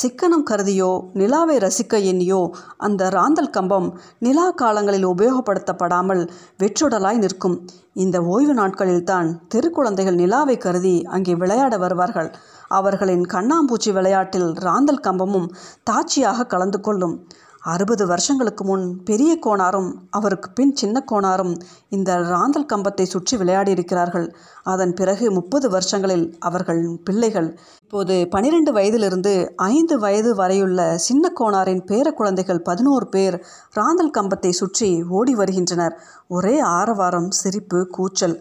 சிக்கனம் 0.00 0.46
கருதியோ 0.50 0.90
நிலாவை 1.12 1.56
ரசிக்க 1.56 2.00
எண்ணியோ 2.10 2.42
அந்த 2.76 3.08
ராந்தல் 3.08 3.50
கம்பம் 3.50 3.88
நிலா 4.18 4.46
காலங்களில் 4.50 5.06
உபயோகப்படுத்தப்படாமல் 5.06 6.22
வெற்றுடலாய் 6.58 7.22
நிற்கும். 7.24 7.56
இந்த 7.94 8.18
ஓய்வு 8.34 8.54
நாட்களில்தான் 8.54 9.30
தெருக்குழந்தைகள் 9.54 10.14
நிலாவை 10.14 10.56
கருதி 10.56 10.96
அங்கே 11.04 11.34
விளையாட 11.34 11.76
வருவார்கள். 11.76 12.30
அவர்களின் 12.68 13.24
கண்ணாம்பூச்சி 13.32 13.90
விளையாட்டில் 13.92 14.50
ராந்தல் 14.66 15.02
கம்பமும் 15.02 15.48
தாட்சியாக 15.90 16.46
கலந்து 16.46 16.80
கொள்ளும். 16.80 17.16
அறுபது 17.62 18.06
வருஷங்களுக்கு 18.06 18.64
முன் 18.64 19.02
பெரிய 19.04 19.38
கோணாரும் 19.46 19.90
அவருக்கு 20.10 20.50
பின் 20.50 20.74
சின்ன 20.76 21.04
கோணாரும் 21.12 21.52
இந்த 21.88 22.16
ராந்தல் 22.16 22.66
கம்பத்தை 22.72 23.02
சுற்றி 23.02 23.36
விளையாடி 23.36 23.70
இருக்கிறார்கள் 23.70 24.26
அதன் 24.62 24.94
பிறகு 24.94 25.30
முப்பது 25.30 25.68
வருஷங்களில் 25.70 26.26
அவர்கள் 26.38 26.82
பிள்ளைகள். 27.04 27.58
இப்போது 27.82 28.28
பனிரெண்டு 28.28 28.72
வயதிலிருந்து 28.72 29.54
ஐந்து 29.56 29.98
வயது 29.98 30.34
வரையுள்ள 30.34 30.96
சின்ன 30.96 31.32
கோணாரின் 31.40 31.84
பேர 31.86 32.12
குழந்தைகள் 32.12 32.62
பதினோரு 32.62 33.06
பேர் 33.06 33.36
ராந்தல் 33.72 34.14
கம்பத்தை 34.18 34.50
சுற்றி 34.50 35.02
ஓடி 35.08 35.34
வருகின்றனர். 35.34 35.96
ஒரே 36.28 36.58
ஆரவாரம் 36.58 37.30
சிரிப்பு 37.30 37.86
கூச்சல். 37.86 38.36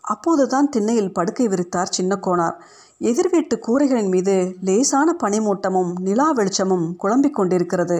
அப்போதுதான் 0.00 0.68
திண்ணையில் 0.68 1.12
படுக்கை 1.12 1.48
விரித்தார் 1.48 1.96
சின்ன 1.98 2.18
கோணார் 2.26 2.58
எதிர்வீட்டு 2.98 3.56
கூரைகளின் 3.56 4.08
மீது 4.08 4.56
லேசான 4.60 5.16
பனிமூட்டமும் 5.24 5.90
நிலா 6.00 6.30
வெளிச்சமும் 6.30 6.96
குழம்பிக் 6.96 7.34
கொண்டிருக்கிறது. 7.34 7.98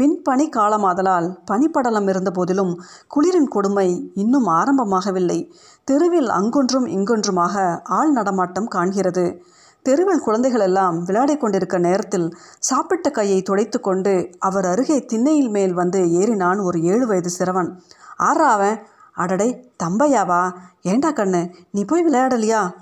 பின்பனி 0.00 0.48
காலமாதலால் 0.48 1.38
பனிப்படலம் 1.50 2.08
இருந்த 2.08 2.30
போதிலும் 2.30 2.82
குளிரின் 3.06 3.48
கொடுமை 3.48 4.10
இன்னும் 4.14 4.46
ஆரம்பமாகவில்லை. 4.46 5.52
தெருவில் 5.84 6.28
அங்கொன்றும் 6.28 6.86
இங்கொன்றுமாக 6.86 7.80
ஆள் 7.84 8.10
நடமாட்டம் 8.10 8.68
காண்கிறது. 8.68 9.38
தெருவில் 9.82 10.20
குழந்தைகள் 10.20 10.60
எல்லாம் 10.60 11.02
விளையாடிக் 11.02 11.40
கொண்டிருக்க 11.40 11.78
நேரத்தில் 11.78 12.36
சாப்பிட்ட 12.58 13.10
கையை 13.10 13.42
துடைத்து 13.42 13.80
கொண்டு 13.80 14.30
அவர் 14.38 14.64
அருகே 14.64 15.04
திண்ணையில் 15.04 15.48
மேல் 15.48 15.72
வந்து 15.72 16.00
ஏறினான் 16.00 16.62
ஒரு 16.62 16.82
ஏழு 16.82 17.06
வயது 17.06 17.30
சிறுவன். 17.30 17.82
ஆறா 18.18 18.48
அவன்? 18.56 18.82
அடடே 19.12 19.72
தம்பையாவா? 19.82 20.52
ஏண்டா 20.82 21.10
கண்ணு 21.10 21.54
நீ 21.70 21.84
போய் 21.84 22.04
விளையாடலையா? 22.04 22.72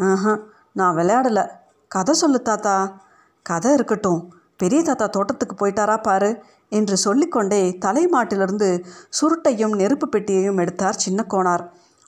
ஆஹா 0.00 0.38
நான் 0.72 0.94
விளையாடலை. 0.94 1.42
கதை 1.88 2.14
சொல்லு 2.14 2.42
தாத்தா. 2.42 2.92
கதை 3.42 3.72
இருக்கட்டும். 3.72 4.34
பெரிய 4.56 4.82
தாத்தா 4.82 5.06
தோட்டத்துக்கு 5.06 5.66
போயிட்டாரா 5.66 6.02
பாரு. 6.02 6.42
என்று 6.70 6.96
சொல்லிக்கொண்டே 6.96 7.62
தலைமாட்டிலிருந்து 7.84 8.70
சுருட்டையும் 9.18 9.76
நெருப்பு 9.76 10.08
பெட்டியையும் 10.08 10.60
எடுத்தார் 10.60 11.02
சின்ன 11.06 11.26
கோணார் 11.28 11.64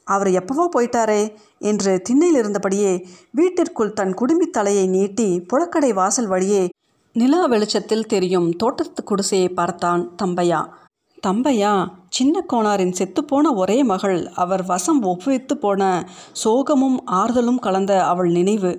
அவர் 0.07 0.31
எப்பவோ 0.31 0.65
போயிட்டாரே 0.77 1.23
என்று 1.59 1.93
திண்ணையில் 2.03 2.41
இருந்தபடியே 2.43 2.93
வீட்டிற்குள் 3.31 3.93
தன் 3.93 4.15
குடுமி 4.15 4.47
தலையை 4.51 4.87
நீட்டி 4.89 5.29
புழக்கடை 5.53 5.93
வாசல் 5.93 6.27
வழியே 6.27 6.63
நிலா 7.17 7.41
வெளிச்சத்தில் 7.45 8.07
தெரியும் 8.07 8.47
தோட்டத்து 8.57 9.01
குடிசையை 9.05 9.49
பார்த்தான் 9.49 10.03
தம்பையா. 10.23 10.61
தம்பையா 11.23 11.73
சின்ன 12.09 12.45
கோணாரின் 12.53 12.95
செத்துப்போன 12.99 13.53
ஒரே 13.55 13.77
மகள். 13.83 14.21
அவர் 14.35 14.63
வசம் 14.67 15.03
ஒப்புவித்து 15.03 15.55
போன 15.55 15.83
சோகமும் 16.45 16.97
ஆறுதலும் 17.11 17.59
கலந்த 17.59 17.93
அவள் 18.05 18.31
நினைவு. 18.31 18.73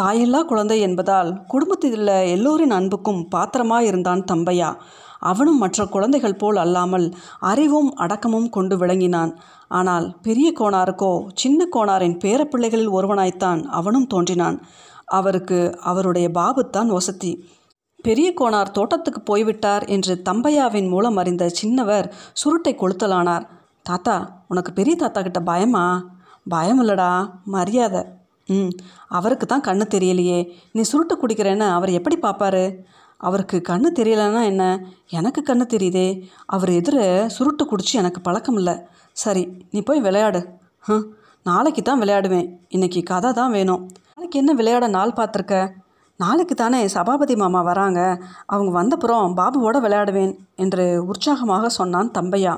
தாயில்லா 0.00 0.40
குழந்தை 0.44 0.78
என்பதால் 0.80 1.30
குடும்பத்தில் 1.46 1.96
உள்ள 1.98 2.10
எல்லோரின் 2.26 2.70
அன்புக்கும் 2.70 3.22
பாத்திரமாயிருந்தான் 3.34 4.22
தம்பையா. 4.32 4.70
அவனும் 5.20 5.58
மற்ற 5.58 5.86
குழந்தைகள் 5.86 6.36
போல் 6.36 6.56
அல்லாமல் 6.56 7.06
அறிவும் 7.38 7.90
அடக்கமும் 7.96 8.48
கொண்டு 8.48 8.76
விளங்கினான். 8.76 9.32
ஆனால் 9.68 10.06
பெரிய 10.22 10.48
கோணாருக்கோ 10.60 11.12
சின்ன 11.34 11.68
கோணாரின் 11.76 12.16
பேரப்பிள்ளைகளில் 12.24 12.94
ஒருவனாய்த்தான் 12.98 13.62
அவனும் 13.64 14.06
தோன்றினான். 14.06 14.58
அவருக்கு 15.18 15.58
அவருடைய 15.82 16.28
பாபுத்தான் 16.28 16.90
வசதி. 16.96 17.32
பெரிய 18.04 18.28
கோணார் 18.40 18.70
தோட்டத்துக்கு 18.70 19.20
போய்விட்டார் 19.20 19.84
என்று 19.84 20.14
தம்பையாவின் 20.24 20.88
மூலம் 20.88 21.16
அறிந்த 21.16 21.44
சின்னவர் 21.60 22.06
சுருட்டை 22.32 22.74
கொளுத்தலானார். 22.74 23.46
தாத்தா 23.86 24.16
உனக்கு 24.48 24.70
பெரிய 24.72 24.94
தாத்தா 24.96 25.20
கிட்ட 25.22 25.40
பயமா? 25.40 25.86
பயம் 26.48 26.80
இல்லடா 26.82 27.10
மரியாதை. 27.44 28.02
ம் 28.48 28.70
அவருக்கு 29.08 29.46
தான் 29.46 29.64
கண்ணு 29.66 29.84
தெரியலையே. 29.94 30.38
நீ 30.72 30.82
சுருட்டு 30.82 31.14
குடிக்கிறேன்னு 31.16 31.66
அவர் 31.70 31.90
எப்படி 31.90 32.16
பார்ப்பாரு 32.22 32.62
அவருக்கு 33.20 33.62
கண்ணு 33.68 33.88
தெரியலன்னா 33.98 34.42
என்ன? 34.44 34.64
எனக்கு 35.08 35.40
கண்ணு 35.46 35.64
தெரியுதே. 35.74 36.08
அவர் 36.46 36.70
எதிர 36.70 37.26
சுருட்டு 37.26 37.64
குடிச்சு 37.64 37.94
எனக்கு 37.94 38.20
பழக்கம் 38.20 38.56
இல்லை 38.56 38.74
சரி 39.12 39.42
நீ 39.70 39.82
போய் 39.82 40.00
விளையாடு. 40.00 40.40
ஹம் 40.78 41.06
நாளைக்கு 41.42 41.82
தான் 41.82 42.00
விளையாடுவேன். 42.00 42.48
இன்னைக்கு 42.68 43.02
கதை 43.02 43.32
தான் 43.32 43.50
வேணும். 43.50 43.82
நாளைக்கு 44.14 44.38
என்ன 44.38 44.52
விளையாட 44.52 44.86
நாள் 44.86 45.16
பார்த்துருக்க? 45.16 45.70
நாளைக்கு 46.20 46.54
தானே 46.54 46.88
சபாபதி 46.88 47.36
மாமா 47.36 47.62
வராங்க. 47.62 48.00
அவங்க 48.46 48.70
வந்தப்புறம் 48.82 49.34
பாபுவோட 49.36 49.76
விளையாடுவேன் 49.80 50.32
என்று 50.56 51.04
உற்சாகமாக 51.06 51.68
சொன்னான் 51.68 52.10
தம்பையா. 52.18 52.54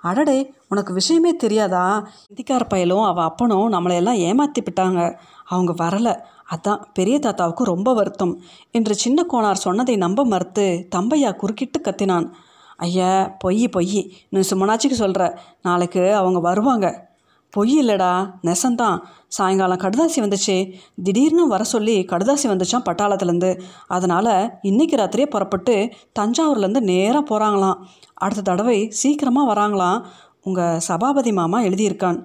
அடடே 0.00 0.38
உனக்கு 0.68 0.92
விஷயமே 0.92 1.36
தெரியாதா? 1.36 2.08
இந்திக்கார 2.28 2.64
பயலும் 2.64 3.02
அவள் 3.02 3.24
அப்பனும் 3.24 3.72
நம்மளையெல்லாம் 3.72 4.18
ஏமாற்றி 4.18 4.62
விட்டாங்க 4.62 5.00
அவங்க 5.44 5.72
வரலை. 5.84 6.14
அதான் 6.50 6.84
பெரிய 6.94 7.18
தாத்தாவுக்கு 7.18 7.64
ரொம்ப 7.64 7.94
வருத்தம் 7.94 8.40
என்று 8.70 8.94
சின்ன 8.94 9.26
கோணார் 9.32 9.52
சொன்னதை 9.52 9.96
நம்ப 9.96 10.24
மறுத்து 10.24 10.88
தம்பையா 10.96 11.36
குறுக்கிட்டு 11.36 11.80
கத்தினான். 11.80 12.30
ஐயா 12.76 13.36
பொய் 13.38 13.68
பொய். 13.68 14.12
நீ 14.28 14.40
சுமனாச்சிக்கு 14.40 14.90
சொல்கிற 14.90 15.38
நாளைக்கு 15.62 16.14
அவங்க 16.14 16.40
வருவாங்க. 16.40 17.08
பொய் 17.50 17.82
இல்லைடா. 17.82 18.30
நெசந்தான். 18.42 18.98
சாயங்காலம் 19.28 19.76
கடுதாசி 19.76 20.16
வந்துச்சு. 20.16 20.74
திடீர்னு 21.02 21.46
வர 21.46 21.64
சொல்லி 21.64 22.04
கடுதாசி 22.04 22.42
வந்துச்சான் 22.42 22.84
பட்டாளத்துலேருந்து. 22.84 23.60
அதனால் 23.86 24.50
இன்னைக்கு 24.62 24.96
ராத்திரியே 24.96 25.26
புறப்பட்டு 25.26 25.90
தஞ்சாவூர்லேருந்து 26.18 26.80
நேராக 26.80 27.38
போகிறாங்களாம் 27.38 27.76
அடுத்த 28.14 28.42
தடவை 28.42 28.90
சீக்கிரமாக 28.90 29.54
வராங்களாம். 29.54 30.04
உங்கள் 30.42 30.78
சபாபதி 30.78 31.32
மாமா 31.32 31.60
எழுதியிருக்கான். 31.60 32.24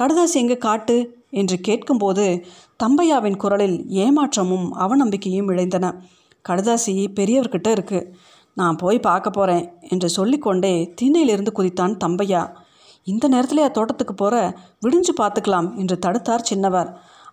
கடுதாசி 0.00 0.32
எங்கே 0.32 0.58
காட்டு? 0.58 1.15
என்று 1.30 1.60
கேட்கும்போது 1.60 2.46
தம்பையாவின் 2.84 3.36
குரலில் 3.36 3.86
ஏமாற்றமும் 3.88 4.66
அவநம்பிக்கையும் 4.78 5.50
இழைந்தன 5.50 5.94
கடுதாசி 6.48 6.94
பெரியவர்கிட்ட 7.14 7.70
இருக்கு. 7.70 8.16
நான் 8.54 8.76
போய் 8.76 8.98
பார்க்க 8.98 9.30
போகிறேன் 9.30 9.72
என்று 9.88 10.08
சொல்லிக்கொண்டே 10.08 10.94
திண்ணையிலிருந்து 11.02 11.52
குதித்தான் 11.54 11.96
தம்பையா. 12.04 12.52
இந்த 13.04 13.28
நேரத்திலேயே 13.28 13.70
தோட்டத்துக்கு 13.70 14.14
போகிற 14.14 14.58
விடிஞ்சு 14.86 15.12
பார்த்துக்கலாம் 15.20 15.76
என்று 15.76 15.98
தடுத்தார் 16.06 16.48
சின்னவர். 16.50 16.90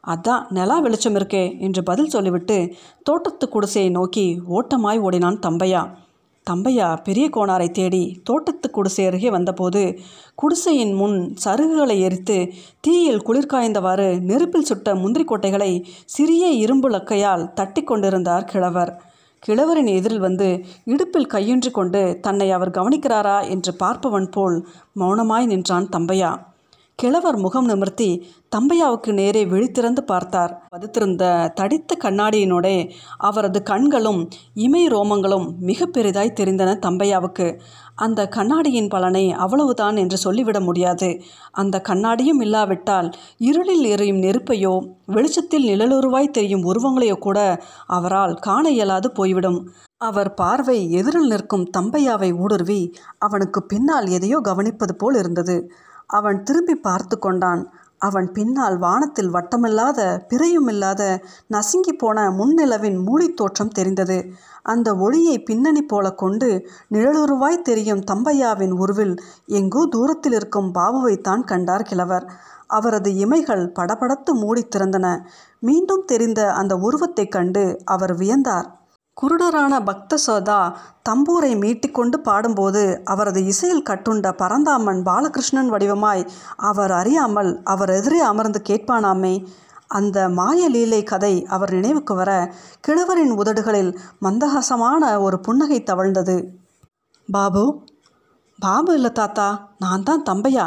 அதான் 0.07 0.47
நிலா 0.49 0.79
வெளிச்சம் 0.79 1.15
இருக்கே 1.15 1.59
என்று 1.59 1.83
பதில் 1.83 2.09
சொல்லிவிட்டு 2.09 2.75
தோட்டத்து 3.03 3.49
குடிசையை 3.49 3.89
நோக்கி 3.89 4.41
ஓட்டமாய் 4.47 4.99
ஓடினான் 4.99 5.39
தம்பையா. 5.39 5.81
தம்பையா 6.49 6.87
பெரிய 7.03 7.25
கோணாரை 7.29 7.71
தேடி 7.71 8.21
தோட்டத்து 8.23 8.69
குடிசை 8.69 9.05
அருகே 9.05 9.29
வந்தபோது 9.29 9.81
குடிசையின் 10.35 10.93
முன் 10.93 11.35
சருகுகளை 11.43 11.97
எரித்து 11.99 12.37
தீயில் 12.79 13.21
குளிர்காய்ந்தவாறு 13.21 14.07
நெருப்பில் 14.21 14.67
சுட்ட 14.69 14.95
முந்திரி 14.95 15.23
கொட்டைகளை 15.23 15.71
சிறிய 16.05 16.47
இரும்பு 16.47 16.89
லக்கையால் 16.89 17.53
தட்டி 17.53 17.83
கொண்டிருந்தார் 17.83 18.43
கிழவர். 18.43 18.93
கிழவரின் 19.43 19.87
எதிரில் 19.87 20.19
வந்து 20.19 20.49
இடுப்பில் 20.85 21.31
கையின்றி 21.33 21.71
கொண்டு 21.71 22.19
தன்னை 22.21 22.51
அவர் 22.51 22.69
கவனிக்கிறாரா 22.69 23.37
என்று 23.49 23.73
பார்ப்பவன் 23.79 24.31
போல் 24.31 24.57
மௌனமாய் 24.99 25.45
நின்றான் 25.45 25.89
தம்பையா. 25.97 26.31
கிழவர் 26.99 27.37
முகம் 27.37 27.65
நிமிர்த்தி 27.65 28.07
தம்பையாவுக்கு 28.55 29.11
நேரே 29.13 29.45
விழித்திறந்து 29.45 30.01
பார்த்தார். 30.01 30.51
பதுத்திருந்த 30.73 31.23
தடித்த 31.53 31.95
கண்ணாடியினோடே 32.03 32.89
அவரது 33.17 33.63
கண்களும் 33.63 34.19
இமை 34.53 34.83
ரோமங்களும் 34.87 35.47
மிக 35.59 35.85
பெரிதாய் 35.85 36.37
தெரிந்தன 36.39 36.75
தம்பையாவுக்கு. 36.85 37.47
அந்த 37.95 38.27
கண்ணாடியின் 38.27 38.87
பலனை 38.87 39.31
அவ்வளவுதான் 39.33 39.97
என்று 39.97 40.17
சொல்லிவிட 40.17 40.59
முடியாது. 40.59 41.09
அந்த 41.51 41.81
கண்ணாடியும் 41.89 42.41
இல்லாவிட்டால் 42.41 43.09
இருளில் 43.37 43.85
எறியும் 43.85 44.21
நெருப்பையோ 44.21 44.73
வெளிச்சத்தில் 45.05 45.67
நிழலுருவாய் 45.67 46.35
தெரியும் 46.39 46.65
உருவங்களையோ 46.65 47.17
கூட 47.19 47.39
அவரால் 47.87 48.35
காண 48.39 48.69
இயலாது 48.69 49.11
போய்விடும். 49.11 49.59
அவர் 49.97 50.33
பார்வை 50.33 50.77
எதிரில் 50.91 51.27
நிற்கும் 51.27 51.69
தம்பையாவை 51.77 52.29
ஊடுருவி 52.37 52.81
அவனுக்கு 53.17 53.59
பின்னால் 53.63 54.07
எதையோ 54.07 54.39
கவனிப்பது 54.43 54.95
போல் 54.97 55.15
இருந்தது. 55.15 55.57
அவன் 56.07 56.43
திரும்பி 56.43 56.75
பார்த்து 56.75 57.19
கொண்டான். 57.19 57.69
அவன் 57.97 58.31
பின்னால் 58.31 58.77
வானத்தில் 58.77 59.33
வட்டமில்லாத 59.33 60.19
பிறையுமில்லாத 60.29 61.23
நசுங்கி 61.47 61.93
போன 61.93 62.29
முன்னிலவின் 62.29 63.03
மூலித் 63.03 63.33
தோற்றம் 63.33 63.69
தெரிந்தது. 63.69 64.25
அந்த 64.63 64.95
ஒளியை 64.95 65.43
பின்னணி 65.43 65.81
போல 65.81 66.11
கொண்டு 66.11 66.69
நிழலுருவாய் 66.91 67.61
தெரியும் 67.61 67.99
தம்பையாவின் 67.99 68.71
உருவில் 68.71 69.15
எங்கோ 69.45 69.85
தூரத்தில் 69.85 70.33
இருக்கும் 70.33 70.73
பாபுவைத்தான் 70.73 71.43
கண்டார் 71.43 71.81
கிழவர். 71.81 72.31
அவரது 72.67 73.11
இமைகள் 73.11 73.71
படபடத்து 73.79 74.31
மூடி 74.33 74.67
திறந்தன 74.75 75.21
மீண்டும் 75.59 76.03
தெரிந்த 76.05 76.51
அந்த 76.51 76.75
உருவத்தைக் 76.75 77.31
கண்டு 77.31 77.77
அவர் 77.85 78.15
வியந்தார். 78.15 78.65
குருடரான 79.17 79.73
பக்த 79.83 80.17
சோதா 80.17 80.59
தம்பூரை 81.09 81.51
மீட்டிக்கொண்டு 81.59 82.17
பாடும்போது 82.17 82.81
அவரது 83.03 83.41
இசையில் 83.45 83.87
கட்டுண்ட 83.89 84.27
பரந்தாமன் 84.31 85.01
பாலகிருஷ்ணன் 85.03 85.69
வடிவமாய் 85.69 86.23
அவர் 86.69 86.91
அறியாமல் 86.91 87.51
அவர் 87.63 87.89
எதிரே 87.89 88.19
அமர்ந்து 88.19 88.61
கேட்பானாமே. 88.69 89.33
அந்த 89.87 90.17
மாய 90.29 90.69
லீலை 90.69 91.01
கதை 91.03 91.33
அவர் 91.45 91.71
நினைவுக்கு 91.71 92.13
வர 92.15 92.31
கிழவரின் 92.81 93.33
உதடுகளில் 93.37 93.91
மந்தகாசமான 94.21 95.21
ஒரு 95.21 95.39
புன்னகை 95.39 95.79
தவழ்ந்தது. 95.83 96.37
பாபு 97.29 97.63
பாபு 98.59 98.91
இல்லை 98.93 99.11
தாத்தா 99.11 99.47
நான் 99.77 100.03
தான் 100.03 100.23
தம்பையா? 100.29 100.65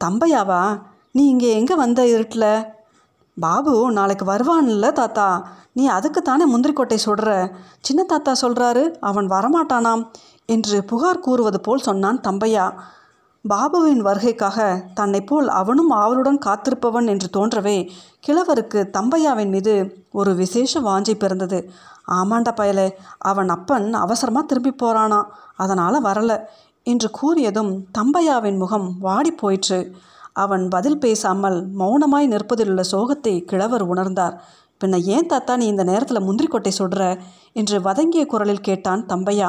தம்பையாவா? 0.00 0.62
நீ 1.10 1.22
இங்கே 1.28 1.50
எங்கே 1.52 1.74
வந்த 1.74 2.00
இருட்டில்? 2.06 2.50
பாபு 3.40 3.92
நாளைக்கு 3.92 4.24
வருவான்ல 4.24 4.92
தாத்தா. 4.92 5.46
நீ 5.72 5.86
அதுக்கு 5.86 6.22
தானே 6.22 6.44
முந்திரிக்கொட்டை 6.52 6.94
சொல்கிற 6.94 7.30
சின்ன 7.80 8.02
தாத்தா 8.02 8.32
சொல்கிறாரு 8.42 8.94
அவன் 9.00 9.26
வரமாட்டானாம் 9.28 10.02
என்று 10.46 10.84
புகார் 10.84 11.18
கூறுவது 11.18 11.60
போல் 11.60 11.78
சொன்னான் 11.78 12.20
தம்பையா. 12.28 12.66
பாபுவின் 13.44 14.00
வருகைக்காக 14.06 14.58
தன்னை 14.94 15.20
போல் 15.20 15.48
அவனும் 15.48 15.90
ஆவலுடன் 15.90 16.38
காத்திருப்பவன் 16.46 17.06
என்று 17.06 17.28
தோன்றவே 17.36 17.76
கிழவருக்கு 18.26 18.80
தம்பையாவின் 18.98 19.48
மீது 19.48 20.04
ஒரு 20.12 20.34
விசேஷ 20.34 20.80
வாஞ்சை 20.80 21.14
பிறந்தது. 21.14 21.70
ஆமாண்டா 22.10 22.52
பயலே 22.56 22.88
அவன் 23.18 23.48
அப்பன் 23.48 23.92
அவசரமாக 23.92 24.46
திரும்பி 24.46 24.72
போகிறானா 24.72 25.20
அதனால் 25.56 26.04
வரல 26.04 26.34
என்று 26.82 27.10
கூறியதும் 27.20 27.72
தம்பையாவின் 27.98 28.58
முகம் 28.58 28.88
வாடி 29.00 29.30
போயிற்று. 29.30 29.80
அவன் 30.36 30.64
பதில் 30.68 30.98
பேசாமல் 30.98 31.58
மௌனமாய் 31.78 32.32
நிற்பதில் 32.32 32.68
உள்ள 32.68 32.82
சோகத்தை 32.92 33.34
கிழவர் 33.44 33.84
உணர்ந்தார். 33.92 34.34
பின்ன 34.80 34.96
ஏன் 35.14 35.26
தாத்தா 35.26 35.56
நீ 35.56 35.66
இந்த 35.66 35.84
நேரத்தில் 35.84 36.26
முந்திரிக்கொட்டை 36.26 36.72
சுடுற? 36.78 37.02
என்று 37.52 37.76
வதங்கிய 37.82 38.26
குரலில் 38.26 38.66
கேட்டான் 38.68 39.04
தம்பையா. 39.08 39.48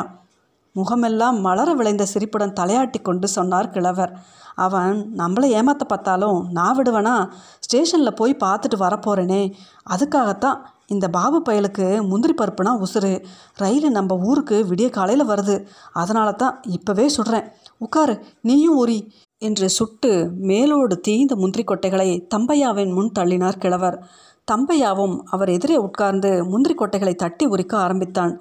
முகமெல்லாம் 0.75 1.37
மலர 1.39 1.69
விளைந்த 1.73 2.05
சிரிப்புடன் 2.05 2.57
தலையாட்டி 2.59 2.99
கொண்டு 3.01 3.27
சொன்னார் 3.27 3.69
கிழவர். 3.69 4.13
அவன் 4.55 4.97
நம்மளை 5.17 5.47
ஏமாத்த 5.59 5.83
பார்த்தாலும் 5.87 6.39
நான் 6.51 6.77
விடுவனா? 6.77 7.15
ஸ்டேஷனில் 7.59 8.17
போய் 8.19 8.41
பார்த்துட்டு 8.45 8.77
வரப்போகிறேனே 8.79 9.43
அதுக்காகத்தான் 9.89 10.59
இந்த 10.87 11.05
பாபு 11.07 11.39
பயலுக்கு 11.47 11.85
முந்திரி 12.09 12.33
பருப்புனா 12.33 12.73
உசுறு. 12.85 13.13
ரயில் 13.55 13.87
நம்ம 13.89 14.17
ஊருக்கு 14.23 14.57
விடிய 14.69 14.89
காலையில் 14.89 15.29
வருது. 15.29 15.55
அதனால 15.93 16.31
தான் 16.31 16.55
இப்போவே 16.75 17.07
சுடுறேன். 17.17 17.47
உட்காரு 17.77 18.15
நீயும் 18.41 18.77
உரி 18.77 18.99
என்று 19.41 19.69
சுட்டு 19.69 20.11
மேலோடு 20.49 20.95
தீய்ந்த 20.99 21.33
முந்திரி 21.35 21.63
கொட்டைகளை 21.63 22.07
தம்பையாவின் 22.35 22.93
முன் 22.93 23.11
தள்ளினார் 23.19 23.59
கிழவர். 23.59 23.97
தம்பையாவும் 24.51 25.15
அவர் 25.29 25.49
எதிரே 25.49 25.75
உட்கார்ந்து 25.77 26.29
முந்திரி 26.43 26.75
கொட்டைகளை 26.77 27.15
தட்டி 27.15 27.45
உரிக்க 27.45 27.77
ஆரம்பித்தான். 27.77 28.33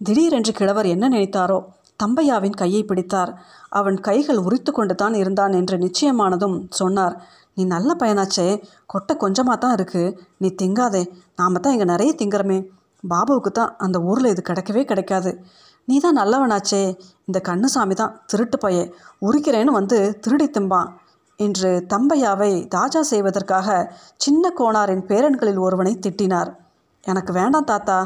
திடீரென்று 0.00 0.52
கிழவர் 0.52 0.86
என்ன 0.86 1.04
நினைத்தாரோ? 1.08 1.58
தம்பையாவின் 2.02 2.58
கையை 2.62 2.82
பிடித்தார். 2.82 3.32
அவன் 3.68 3.98
கைகள் 4.00 4.36
உரித்து 4.36 4.72
கொண்டு 4.72 4.94
தான் 4.94 5.14
இருந்தான் 5.14 5.52
என்று 5.52 5.76
நிச்சயமானதும் 5.78 6.56
சொன்னார். 6.70 7.16
நீ 7.54 7.64
நல்ல 7.64 7.90
பையனாச்சே. 7.94 8.48
கொட்டை 8.86 9.16
கொஞ்சமாக 9.16 9.58
தான் 9.58 9.76
இருக்குது 9.78 10.14
நீ 10.38 10.50
திங்காதே. 10.62 11.02
நாம் 11.36 11.62
தான் 11.62 11.72
இங்கே 11.72 11.84
நிறைய 11.84 12.12
திங்கிறமே. 12.18 12.58
பாபுவுக்கு 13.04 13.50
தான் 13.50 13.74
அந்த 13.76 13.98
ஊரில் 14.00 14.32
இது 14.32 14.42
கிடைக்கவே 14.48 14.82
கிடைக்காது. 14.84 15.30
நீ 15.84 15.96
தான் 16.00 16.18
நல்லவனாச்சே. 16.18 16.82
இந்த 17.24 17.38
கண்ணுசாமி 17.48 17.94
தான் 17.94 18.14
திருட்டு 18.26 18.58
பையே 18.58 18.84
உரிக்கிறேன்னு 19.26 19.72
வந்து 19.78 20.18
திருடி 20.20 20.46
திம்பான் 20.46 20.90
என்று 21.36 21.70
தம்பையாவை 21.88 22.52
தாஜா 22.74 23.00
செய்வதற்காக 23.00 23.68
சின்ன 24.16 24.52
கோணாரின் 24.58 25.04
பேரன்களில் 25.10 25.60
ஒருவனை 25.66 25.98
திட்டினார். 26.06 26.50
எனக்கு 27.04 27.32
வேண்டாம் 27.32 27.64
தாத்தா. 27.64 27.96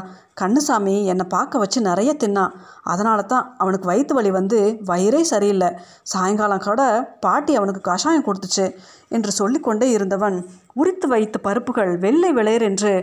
கண்ணுசாமி 0.41 1.05
என்னை 1.05 1.25
பார்க்க 1.29 1.57
வச்சு 1.57 1.81
நிறைய 1.81 2.11
தின்னான் 2.23 2.53
அதனால 2.83 3.21
தான் 3.21 3.55
அவனுக்கு 3.57 3.87
வயிற்று 3.87 4.15
வலி 4.15 4.31
வந்து 4.31 4.59
வயிறே 4.85 5.21
சரியில்லை. 5.21 5.69
சாயங்காலம் 6.03 6.59
கூட 6.59 6.81
பாட்டி 7.19 7.55
அவனுக்கு 7.55 7.81
கஷாயம் 7.81 8.25
கொடுத்துச்சு 8.25 8.65
என்று 9.09 9.31
சொல்லிக்கொண்டே 9.31 9.89
இருந்தவன் 9.89 10.37
உரித்து 10.73 11.07
வைத்த 11.07 11.39
பருப்புகள் 11.39 11.97
வெள்ளை 11.97 12.31
வெளையர் 12.33 12.61
என்று 12.61 12.93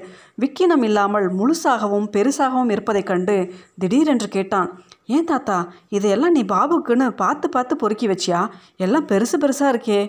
விக்கினம் 0.40 0.82
இல்லாமல் 0.82 1.28
முழுசாகவும் 1.30 2.08
பெருசாகவும் 2.16 2.70
இருப்பதைக் 2.70 3.06
கண்டு 3.06 3.36
திடீரென்று 3.78 4.28
கேட்டான் 4.28 4.70
ஏன் 5.06 5.24
தாத்தா 5.24 5.56
இதையெல்லாம் 5.88 6.30
நீ 6.30 6.42
பாபுக்குன்னு 6.44 7.08
பார்த்து 7.16 7.48
பார்த்து 7.48 7.76
பொறுக்கி 7.76 8.06
வச்சியா? 8.08 8.40
எல்லாம் 8.76 9.06
பெருசு 9.06 9.36
பெருசாக 9.40 9.72
இருக்கே. 9.72 10.00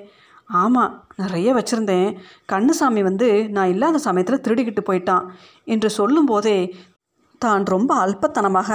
ஆமாம் 0.62 0.94
நிறைய 1.16 1.54
வச்சுருந்தேன். 1.54 2.18
கண்ணுசாமி 2.52 3.02
வந்து 3.04 3.50
நான் 3.50 3.68
இல்லாத 3.68 3.98
சமயத்தில் 3.98 4.44
திருடிக்கிட்டு 4.46 4.84
போயிட்டான் 4.90 5.26
என்று 5.66 5.90
சொல்லும்போதே 5.90 6.76
தான் 7.38 7.64
ரொம்ப 7.66 7.92
அல்பத்தனமாக 8.06 8.72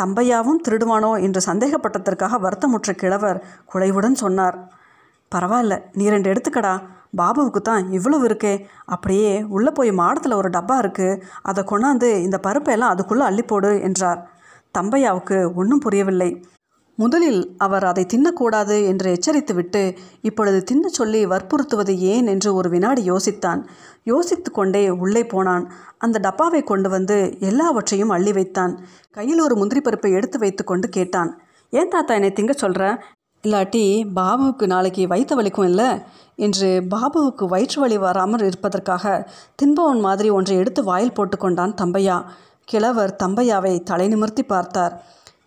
தம்பையாவும் 0.00 0.62
திருடுவானோ? 0.68 1.22
என்று 1.22 1.40
சந்தேகப்பட்டதற்காக 1.46 2.40
வருத்தமுற்ற 2.40 2.92
கிழவர் 2.92 3.44
குழைவுடன் 3.72 4.12
சொன்னார். 4.12 4.56
பரவாயில்ல 5.34 5.74
நீ 5.92 6.08
ரெண்டு 6.08 6.30
எடுத்துக்கடா. 6.32 6.74
பாபுவுக்கு 7.16 7.60
தான் 7.60 7.92
இவ்வளவு 7.92 8.24
இருக்கே. 8.28 8.66
அப்படியே 8.84 9.42
உள்ளே 9.48 9.70
போய் 9.70 9.90
மாடத்தில் 9.90 10.32
ஒரு 10.32 10.48
டப்பா 10.48 10.76
இருக்குது 10.82 11.20
அதை 11.42 11.64
கொண்டாந்து 11.64 12.10
இந்த 12.26 12.40
பருப்பையெல்லாம் 12.46 12.92
அதுக்குள்ளே 12.94 13.24
அள்ளிப்போடு 13.24 13.82
என்றார். 13.82 14.20
தம்பையாவுக்கு 14.78 15.54
ஒன்றும் 15.54 15.78
புரியவில்லை. 15.78 16.30
முதலில் 17.00 17.42
அவர் 17.58 17.84
அதை 17.84 18.02
தின்னக்கூடாது 18.12 18.76
என்று 18.86 19.08
எச்சரித்துவிட்டு 19.14 19.82
இப்பொழுது 20.22 20.58
தின்னச் 20.70 20.98
சொல்லி 20.98 21.20
வற்புறுத்துவது 21.26 21.92
ஏன் 22.14 22.26
என்று 22.26 22.50
ஒரு 22.54 22.68
வினாடி 22.70 23.02
யோசித்தான். 23.10 23.60
யோசித்து 24.04 24.50
கொண்டே 24.50 24.82
உள்ளே 25.04 25.22
போனான். 25.26 25.64
அந்த 25.98 26.18
டப்பாவை 26.18 26.62
கொண்டு 26.62 26.88
வந்து 26.88 27.16
எல்லாவற்றையும் 27.40 28.08
அள்ளி 28.08 28.32
வைத்தான். 28.32 28.74
கையில் 29.10 29.40
ஒரு 29.40 29.56
முந்திரி 29.56 29.80
பருப்பை 29.80 30.12
எடுத்து 30.12 30.38
வைத்து 30.38 30.64
கொண்டு 30.64 30.88
கேட்டான். 30.88 31.30
ஏன் 31.72 31.88
தாத்தா 31.88 32.14
என்னை 32.14 32.32
திங்க 32.36 32.54
சொல்கிற 32.54 32.84
இல்லாட்டி 33.44 33.84
பாபுவுக்கு 34.16 34.66
நாளைக்கு 34.66 35.02
வயிற்று 35.08 35.34
வலிக்கும் 35.42 35.64
இல்லை? 35.64 35.90
என்று 36.36 36.68
பாபுவுக்கு 36.94 37.44
வயிற்று 37.46 37.80
வலி 37.80 37.98
வராமல் 37.98 38.40
இருப்பதற்காக 38.40 39.04
தின்பவன் 39.62 40.00
மாதிரி 40.00 40.30
ஒன்றை 40.30 40.56
எடுத்து 40.56 40.82
வாயில் 40.84 41.16
போட்டுக்கொண்டான் 41.16 41.76
தம்பையா. 41.82 42.18
கிழவர் 42.64 43.16
தம்பையாவை 43.22 43.72
தலை 43.82 44.08
நிமிர்த்தி 44.08 44.42
பார்த்தார். 44.42 44.94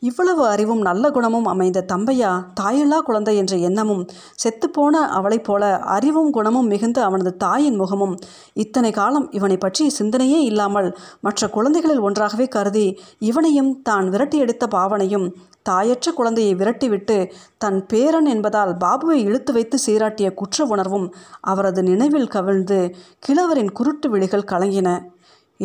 இவ்வளவு 0.03 0.47
அறிவும் 0.47 0.81
நல்ல 0.81 1.11
குணமும் 1.11 1.45
அமைந்த 1.45 1.85
தம்பையா? 1.91 2.31
தாயில்லா 2.61 2.97
குழந்தை 2.99 3.37
என்ற 3.37 3.57
எண்ணமும் 3.57 4.01
செத்துப்போன 4.43 4.95
அவளைப் 5.09 5.43
போல 5.43 5.77
அறிவும் 5.79 6.31
குணமும் 6.31 6.67
மிகுந்த 6.67 7.03
அவனது 7.03 7.37
தாயின் 7.37 7.75
முகமும் 7.75 8.15
இத்தனை 8.53 8.91
காலம் 8.91 9.27
இவனை 9.31 9.57
பற்றி 9.57 9.91
சிந்தனையே 9.99 10.39
இல்லாமல் 10.41 10.97
மற்ற 11.21 11.47
குழந்தைகளில் 11.47 11.99
ஒன்றாகவே 11.99 12.47
கருதி 12.47 12.99
இவனையும் 13.19 13.81
தான் 13.81 14.09
விரட்டியெடுத்த 14.09 14.67
பாவனையும் 14.67 15.27
தாயற்ற 15.63 16.11
குழந்தையை 16.11 16.53
விரட்டிவிட்டு 16.55 17.17
தன் 17.57 17.85
பேரன் 17.85 18.25
என்பதால் 18.25 18.73
பாபுவை 18.77 19.17
இழுத்து 19.27 19.53
வைத்து 19.53 19.77
சீராட்டிய 19.85 20.33
குற்ற 20.33 20.65
உணர்வும் 20.65 21.07
அவரது 21.41 21.83
நினைவில் 21.83 22.27
கவிழ்ந்து 22.27 22.95
கிழவரின் 23.19 23.71
குருட்டு 23.71 24.09
விழிகள் 24.09 24.49
கலங்கின. 24.51 24.89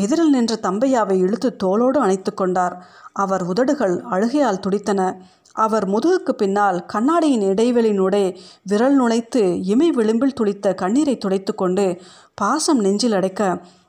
எதிரில் 0.05 0.31
நின்ற 0.31 0.55
தம்பையாவை 0.63 1.17
இழுத்து 1.25 1.49
தோளோடு 1.65 1.99
அணைத்து 1.99 2.33
கொண்டார். 2.35 2.75
அவர் 3.13 3.43
உதடுகள் 3.43 3.95
அழுகையால் 4.11 4.63
துடித்தன. 4.67 5.01
அவர் 5.57 5.87
முதுகுக்கு 5.89 6.33
பின்னால் 6.37 6.79
கண்ணாடியின் 6.87 7.45
இடைவெளியினூடே 7.53 8.25
விரல் 8.63 8.97
நுழைத்து 9.01 9.43
இமை 9.65 9.89
விளிம்பில் 9.91 10.37
துளித்த 10.41 10.75
கண்ணீரை 10.75 11.15
துடைத்து 11.19 11.53
கொண்டு 11.55 11.87
பாசம் 12.35 12.81
நெஞ்சில் 12.81 13.17
அடைக்க 13.19 13.43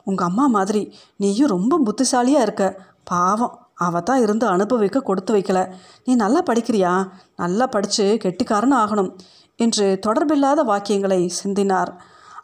உங்கள் 0.03 0.27
அம்மா 0.27 0.45
மாதிரி 0.47 0.81
நீயும் 1.15 1.53
ரொம்ப 1.55 1.79
புத்திசாலியாக 1.85 2.45
இருக்க. 2.45 2.65
பாவம் 3.03 3.57
அவ 3.85 3.99
தான் 4.01 4.21
இருந்து 4.21 4.45
அனுபவிக்க 4.47 4.99
கொடுத்து 4.99 5.31
வைக்கல. 5.35 5.59
நீ 6.05 6.13
நல்லா 6.15 6.41
படிக்கிறியா? 6.43 6.93
நல்லா 7.35 7.65
படித்து 7.67 8.05
கெட்டிக்காரன் 8.23 8.79
ஆகணும் 8.81 9.11
என்று 9.59 9.85
தொடர்பில்லாத 10.07 10.63
வாக்கியங்களை 10.71 11.21
சிந்தினார். 11.41 11.91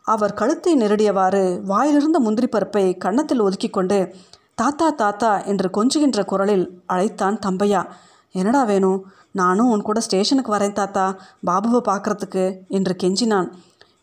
அவர் 0.05 0.33
கழுத்தை 0.33 0.77
நெருடியவாறு 0.77 1.61
வாயிலிருந்த 1.61 2.19
முந்திரி 2.19 2.47
பருப்பை 2.47 2.97
கன்னத்தில் 2.97 3.39
ஒதுக்கி 3.39 3.69
கொண்டு 3.69 4.15
தாத்தா 4.55 4.89
தாத்தா 4.89 5.43
என்று 5.43 5.69
கொஞ்சுகின்ற 5.69 6.25
குரலில் 6.25 6.81
அழைத்தான் 6.85 7.39
தம்பையா. 7.45 7.85
என்னடா 8.31 8.63
வேணும் 8.63 9.05
நானும் 9.31 9.69
உன் 9.69 9.81
கூட 9.81 9.99
ஸ்டேஷனுக்கு 9.99 10.53
வரேன் 10.53 10.71
தாத்தா. 10.71 11.17
பாபுவை 11.45 11.81
பார்க்கறதுக்கு 11.85 12.57
என்று 12.67 12.95
கெஞ்சினான். 13.03 13.51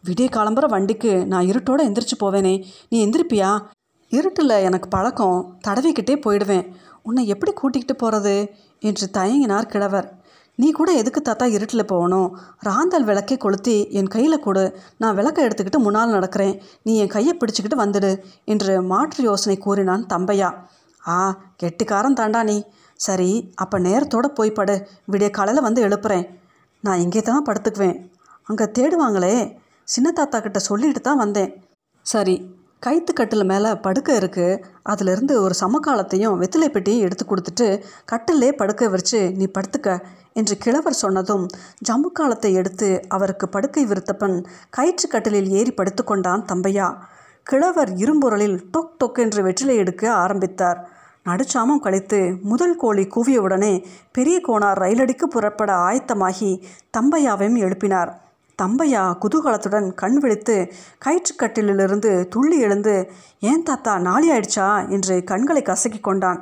விடிய 0.04 0.28
காலம்புற 0.30 0.68
வண்டிக்கு 0.68 1.26
நான் 1.26 1.46
இருட்டோடு 1.46 1.82
எந்திரிச்சு 1.88 2.16
போவேனே. 2.20 2.64
நீ 2.88 3.06
எந்திரிப்பியா? 3.06 3.62
இருட்டில் 4.08 4.48
எனக்கு 4.48 4.88
பழக்கம். 4.88 5.58
தடவிக்கிட்டே 5.68 6.16
போயிடுவேன். 6.26 6.66
உன்னை 7.02 7.26
எப்படி 7.26 7.52
கூட்டிக்கிட்டு 7.52 7.96
போகிறது 7.96 8.50
என்று 8.80 9.08
தயங்கினார் 9.12 9.66
கிழவர். 9.66 10.21
நீ 10.58 10.68
கூட 10.70 10.90
எதுக்கு 10.92 11.20
தாத்தா 11.22 11.46
இருட்டில் 11.56 11.90
போகணும்? 11.92 12.28
ராந்தல் 12.68 13.06
விளக்கை 13.08 13.36
கொளுத்தி 13.36 13.74
என் 13.98 14.10
கையில் 14.14 14.44
கொடு. 14.46 14.64
நான் 15.02 15.16
விளக்கை 15.18 15.44
எடுத்துக்கிட்டு 15.46 15.80
முன்னால் 15.84 16.14
நடக்கிறேன். 16.16 16.54
நீ 16.82 16.92
என் 16.96 17.14
கையை 17.14 17.32
பிடிச்சிக்கிட்டு 17.36 17.78
வந்துடு 17.82 18.10
என்று 18.44 18.74
மாற்று 18.92 19.22
யோசனை 19.24 19.56
கூறினான் 19.58 20.04
தம்பையா. 20.12 20.50
ஆ 21.02 21.18
கெட்டிக்காரன் 21.62 22.18
தாண்டா 22.20 22.42
நீ. 22.50 22.58
சரி 23.06 23.30
அப்போ 23.54 23.78
நேரத்தோட 23.78 24.26
போய் 24.38 24.56
படு. 24.58 24.76
விடிய 25.12 25.30
காலையில் 25.30 25.66
வந்து 25.68 25.82
எழுப்புறேன். 25.88 26.26
நான் 26.84 27.02
இங்கே 27.04 27.22
தான் 27.22 27.46
படுத்துக்குவேன். 27.48 27.98
அங்கே 28.48 28.72
தேடுவாங்களே. 28.78 29.34
சின்ன 29.84 30.08
தாத்தா 30.18 30.40
கிட்ட 30.40 30.58
சொல்லிட்டு 30.58 31.00
தான் 31.00 31.22
வந்தேன். 31.24 31.50
சரி 32.06 32.36
கைத்து 32.83 33.12
கட்டில் 33.12 33.45
மேலே 33.45 33.71
படுக்க 33.75 34.11
இருக்குது 34.21 34.61
அதிலிருந்து 34.83 35.35
ஒரு 35.42 35.55
சமக்காலத்தையும் 35.61 36.38
வெத்திலை 36.40 36.68
பெட்டியும் 36.68 37.05
எடுத்து 37.07 37.25
கொடுத்துட்டு 37.25 37.66
கட்டிலே 38.12 38.49
படுக்க 38.53 38.88
வச்சு 38.88 39.21
நீ 39.33 39.47
படுத்துக்க 39.57 39.90
என்று 40.33 40.55
கிழவர் 40.59 41.01
சொன்னதும் 41.03 41.45
ஜம்மு 41.88 42.09
காலத்தை 42.12 42.51
எடுத்து 42.53 42.88
அவருக்கு 43.09 43.49
படுக்கை 43.49 43.85
விருத்தப்பன் 43.87 44.37
கயிற்று 44.71 45.09
கட்டிலில் 45.09 45.51
ஏறி 45.51 45.73
படுத்து 45.73 46.05
கொண்டான் 46.05 46.42
தம்பையா. 46.53 46.88
கிழவர் 47.47 47.92
இரும்புரலில் 47.97 48.59
டொக் 48.73 48.92
டொக் 49.01 49.21
என்று 49.25 49.40
வெற்றிலை 49.42 49.77
எடுக்க 49.77 50.12
ஆரம்பித்தார். 50.14 50.81
நடுச்சாமம் 51.27 51.85
கழித்து 51.87 52.21
முதல் 52.42 52.77
கோழி 52.77 53.07
கூவியவுடனே 53.14 53.73
பெரிய 54.12 54.38
கோணார் 54.49 54.83
ரயிலடிக்கு 54.85 55.27
புறப்பட 55.35 55.73
ஆயத்தமாகி 55.88 56.51
தம்பையாவையும் 56.99 57.61
எழுப்பினார். 57.64 58.12
தம்பையா 58.58 59.02
குதூகலத்துடன் 59.22 59.88
கண் 59.94 60.18
விழித்து 60.18 60.56
கயிற்றுக்கட்டிலிருந்து 61.04 62.10
துள்ளி 62.28 62.58
எழுந்து 62.58 62.94
ஏன் 63.40 63.62
தாத்தா 63.62 63.98
நாளி 63.98 64.28
ஆயிடுச்சா? 64.32 64.88
என்று 64.88 65.24
கண்களை 65.24 65.62
கசக்கி 65.62 66.00
கொண்டான். 66.00 66.40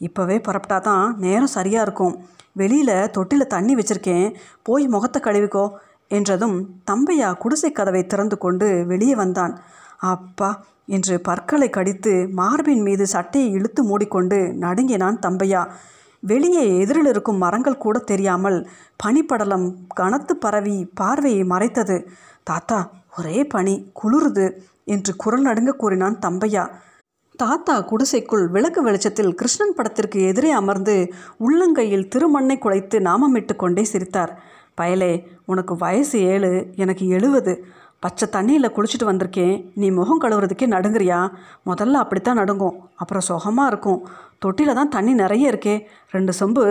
இப்போவே 0.00 0.36
புறப்பட்டா 0.38 0.80
தான் 0.80 1.16
நேரம் 1.18 1.54
சரியாக 1.56 1.82
இருக்கும். 1.82 2.14
வெளியில் 2.52 3.10
தொட்டியில் 3.10 3.46
தண்ணி 3.46 3.74
வச்சிருக்கேன். 3.74 4.26
போய் 4.62 4.86
முகத்தை 4.86 5.20
கழுவிக்கோ 5.22 5.64
என்றதும் 6.08 6.56
தம்பையா 6.90 7.28
குடிசை 7.38 7.72
கதவை 7.72 8.02
திறந்து 8.06 8.38
கொண்டு 8.38 8.68
வெளியே 8.86 9.14
வந்தான். 9.14 9.52
அப்பா 9.96 10.50
என்று 10.86 11.20
பற்களை 11.20 11.70
கடித்து 11.70 12.12
மார்பின் 12.32 12.82
மீது 12.82 13.06
சட்டையை 13.06 13.50
இழுத்து 13.50 13.80
மூடிக்கொண்டு 13.84 14.38
நடுங்கினான் 14.54 15.18
தம்பையா. 15.26 15.62
வெளியே 16.20 16.78
எதிரில் 16.78 17.06
இருக்கும் 17.06 17.36
மரங்கள் 17.36 17.76
கூட 17.76 17.98
தெரியாமல் 17.98 18.68
பனிப்படலம் 19.04 19.66
கனத்து 20.00 20.36
பரவி 20.36 20.90
பார்வையை 20.94 21.44
மறைத்தது. 21.44 22.06
தாத்தா 22.42 22.90
ஒரே 23.18 23.44
பனி 23.44 23.92
குளிருது 24.02 24.46
என்று 24.84 25.16
குரல் 25.16 25.42
நடுங்க 25.42 25.72
கூறினான் 25.72 26.18
தம்பையா. 26.26 26.64
தாத்தா 27.36 27.80
குடிசைக்குள் 27.80 28.48
விளக்கு 28.48 28.82
வெளிச்சத்தில் 28.82 29.34
கிருஷ்ணன் 29.34 29.74
படத்திற்கு 29.74 30.26
எதிரே 30.26 30.50
அமர்ந்து 30.50 31.12
உள்ளங்கையில் 31.40 32.08
திருமண்ணை 32.08 32.58
குலைத்து 32.58 32.98
நாமமிட்டு 32.98 33.56
கொண்டே 33.56 33.84
சிரித்தார். 33.84 34.42
பயலே 34.80 35.12
உனக்கு 35.46 35.76
வயசு 35.76 36.20
ஏழு 36.20 36.66
எனக்கு 36.76 37.06
எழுவது. 37.08 37.64
பச்சை 38.04 38.26
தண்ணியில் 38.34 38.74
குளிச்சுட்டு 38.76 39.06
வந்திருக்கேன். 39.08 39.56
நீ 39.74 39.90
முகம் 39.90 40.20
கழுவுறதுக்கே 40.20 40.66
நடுங்குறியா? 40.74 41.18
முதல்ல 41.66 42.02
அப்படித்தான் 42.02 42.38
நடுங்கும். 42.40 42.76
அப்புறம் 42.96 43.24
சுகமாக 43.26 43.70
இருக்கும். 43.72 44.00
தொட்டியில் 44.44 44.78
தான் 44.78 44.92
தண்ணி 44.94 45.12
நிறைய 45.14 45.50
இருக்கே. 45.52 45.74
ரெண்டு 46.10 46.32
சொம்பு 46.40 46.62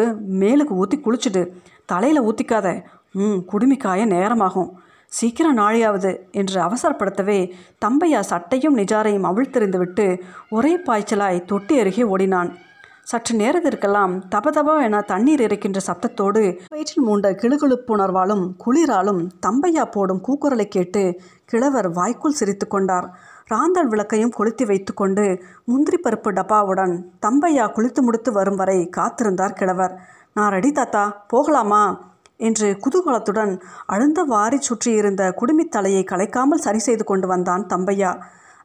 மேலுக்கு 0.41 0.75
ஊற்றி 0.81 0.97
குளிச்சுட்டு 0.97 1.43
தலையில் 1.85 2.21
ஊற்றிக்காத 2.21 2.67
ம் 3.11 3.39
குடுமிக்காய 3.51 4.05
நேரமாகும். 4.05 4.71
சீக்கிரம் 5.17 5.57
நாளையாவது 5.57 6.09
என்று 6.31 6.57
அவசரப்படுத்தவே 6.61 7.37
தம்பையா 7.85 8.19
சட்டையும் 8.31 8.77
நிஜாரையும் 8.77 9.27
அவிழ்த்தெறிந்து 9.29 9.77
விட்டு 9.77 10.05
ஒரே 10.49 10.73
பாய்ச்சலாய் 10.87 11.45
தொட்டி 11.51 11.79
அருகே 11.79 12.03
ஓடினான். 12.03 12.51
சற்று 13.09 13.33
நேரத்திற்கெல்லாம் 13.37 14.11
தபதபா 14.33 14.73
என 14.87 14.97
தண்ணீர் 15.01 15.41
இறைக்கின்ற 15.45 15.79
சப்தத்தோடு 15.85 16.41
வயிற்றில் 16.73 17.05
மூண்ட 17.05 17.27
கிளுகிழுப்புணர்வாலும் 17.41 18.43
குளிராலும் 18.63 19.21
தம்பையா 19.45 19.83
போடும் 19.91 20.21
கூக்குரலை 20.27 20.65
கேட்டு 20.75 21.03
கிழவர் 21.45 21.89
வாய்க்குள் 21.89 22.35
சிரித்து 22.39 22.65
கொண்டார். 22.67 23.07
ராந்தல் 23.47 23.87
விளக்கையும் 23.87 24.35
கொளுத்தி 24.37 24.65
வைத்துக்கொண்டு 24.65 25.25
முந்திரி 25.65 25.99
பருப்பு 26.03 26.31
டப்பாவுடன் 26.39 26.93
தம்பையா 27.25 27.65
குளித்து 27.77 28.01
முடித்து 28.01 28.31
வரும் 28.31 28.55
வரை 28.55 28.77
காத்திருந்தார் 28.97 29.57
கிழவர். 29.61 29.95
நான் 30.33 30.53
ரெடி 30.57 30.71
தாத்தா 30.71 31.03
போகலாமா 31.27 31.83
என்று 32.37 32.67
குதூகலத்துடன் 32.83 33.53
அழுந்த 33.85 34.19
வாரி 34.33 34.59
சுற்றியிருந்த 34.67 35.23
குடுமித் 35.39 35.73
தலையை 35.77 36.03
கலைக்காமல் 36.11 36.65
சரி 36.67 36.79
செய்து 36.79 37.03
கொண்டு 37.03 37.27
வந்தான் 37.27 37.65
தம்பையா. 37.73 38.11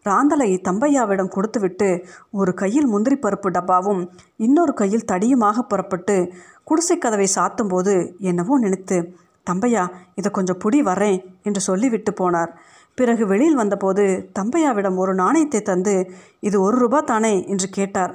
ராந்தலை 0.05 0.49
தம்பையாவிடம் 0.69 1.29
கொடுத்துவிட்டு 1.29 1.89
ஒரு 2.31 2.55
கையில் 2.55 2.87
முந்திரி 2.87 3.17
பருப்பு 3.17 3.51
டப்பாவும் 3.51 4.03
இன்னொரு 4.37 4.75
கையில் 4.75 5.09
தடியுமாக 5.13 5.63
புறப்பட்டு 5.63 6.17
குடிசை 6.65 6.99
கதவை 6.99 7.29
சாத்தும்போது 7.37 7.95
என்னவோ 8.21 8.59
நினைத்து 8.59 8.99
தம்பையா 9.47 9.83
இதை 10.15 10.31
கொஞ்சம் 10.31 10.61
புடி 10.65 10.79
வரேன் 10.83 11.19
என்று 11.43 11.61
சொல்லிவிட்டு 11.61 12.13
போனார். 12.13 12.53
பிறகு 12.95 13.27
வெளியில் 13.27 13.55
வந்தபோது 13.55 14.05
தம்பையாவிடம் 14.39 14.97
ஒரு 14.97 15.15
நாணயத்தை 15.15 15.61
தந்து 15.63 15.95
இது 16.41 16.57
ஒரு 16.61 16.77
ரூபா 16.79 17.01
தானே? 17.01 17.35
என்று 17.47 17.69
கேட்டார். 17.69 18.15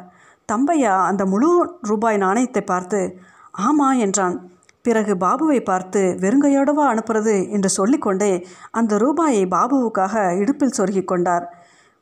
தம்பையா 0.49 0.93
அந்த 1.09 1.25
முழு 1.25 1.49
ரூபாய் 1.81 2.17
நாணயத்தை 2.17 2.61
பார்த்து 2.63 2.99
ஆமா 3.67 3.89
என்றான். 3.97 4.35
பிறகு 4.81 5.13
பாபுவை 5.15 5.59
பார்த்து 5.63 6.01
வெறுங்கையோடவா 6.19 6.85
அனுப்புறது? 6.93 7.35
என்று 7.51 7.69
சொல்லிக்கொண்டே 7.69 8.31
அந்த 8.71 8.97
ரூபாயை 8.97 9.43
பாபுவுக்காக 9.45 10.15
இடுப்பில் 10.41 10.77
சொருகிக் 10.77 11.07
கொண்டார். 11.07 11.45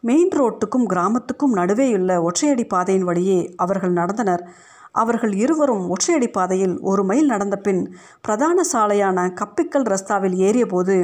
மெயின் 0.04 0.30
ரோட்டுக்கும் 0.30 0.86
கிராமத்துக்கும் 0.94 1.54
நடுவேயுள்ள 1.56 2.12
ஒற்றையடி 2.22 2.68
பாதையின் 2.68 3.04
வழியே 3.04 3.54
அவர்கள் 3.56 3.94
நடந்தனர். 3.94 4.44
அவர்கள் 4.92 5.34
இருவரும் 5.34 5.90
ஒற்றையடி 5.90 6.32
பாதையில் 6.32 6.80
ஒரு 6.80 7.04
மைல் 7.04 7.26
நடந்த 7.26 7.56
பின் 7.58 7.82
பிரதான 8.22 8.62
சாலையான 8.74 9.26
கப்பிக்கல் 9.34 9.90
ரஸ்தாவில் 9.94 10.36
ஏறியபோது 10.48 10.96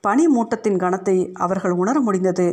பனி 0.00 0.26
மூட்டத்தின் 0.26 0.78
கணத்தை 0.78 1.32
அவர்கள் 1.34 1.70
உணர 1.72 2.00
முடிந்தது. 2.00 2.48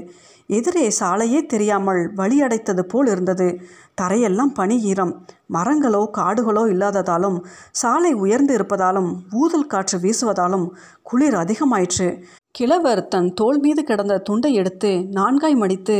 எதிரே 0.47 0.89
சாலையே 0.89 1.45
தெரியாமல் 1.45 2.13
வழியடைத்தது 2.15 2.81
போல் 2.81 3.08
இருந்தது. 3.08 3.62
தரையெல்லாம் 4.01 4.53
பனி 4.53 4.77
ஈரம். 4.84 5.13
மரங்களோ 5.53 6.01
காடுகளோ 6.17 6.63
இல்லாததாலும் 6.67 7.38
சாலை 7.71 8.13
உயர்ந்து 8.13 8.58
இருப்பதாலும் 8.58 9.12
ஊதல் 9.31 9.67
காற்று 9.67 9.99
வீசுவதாலும் 9.99 10.67
குளிர் 11.01 11.34
அதிகமாயிற்று. 11.34 12.10
கிழவர் 12.55 13.01
தன் 13.07 13.29
தோள் 13.33 13.57
மீது 13.59 13.81
கிடந்த 13.83 14.15
துண்டை 14.17 14.49
எடுத்து 14.53 14.91
நான்காய் 15.17 15.55
மடித்து 15.55 15.95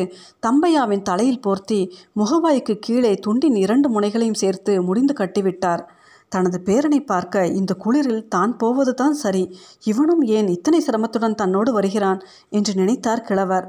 தம்பையாவின் 0.46 1.02
தலையில் 1.02 1.42
போர்த்தி 1.46 1.80
முகவாய்க்கு 2.20 2.74
கீழே 2.80 3.12
துண்டின் 3.26 3.58
இரண்டு 3.64 3.88
முனைகளையும் 3.90 4.40
சேர்த்து 4.44 4.74
முடிந்து 4.84 5.14
கட்டிவிட்டார். 5.14 5.84
தனது 6.30 6.58
பேரனை 6.68 7.00
பார்க்க 7.06 7.46
இந்த 7.60 7.72
குளிரில் 7.84 8.24
தான் 8.28 8.54
போவது 8.58 8.94
தான் 8.94 9.18
சரி. 9.24 9.44
இவனும் 9.84 10.24
ஏன் 10.38 10.48
இத்தனை 10.48 10.80
சிரமத்துடன் 10.88 11.40
தன்னோடு 11.42 11.72
வருகிறான் 11.72 12.22
என்று 12.50 12.74
நினைத்தார் 12.74 13.26
கிழவர். 13.30 13.68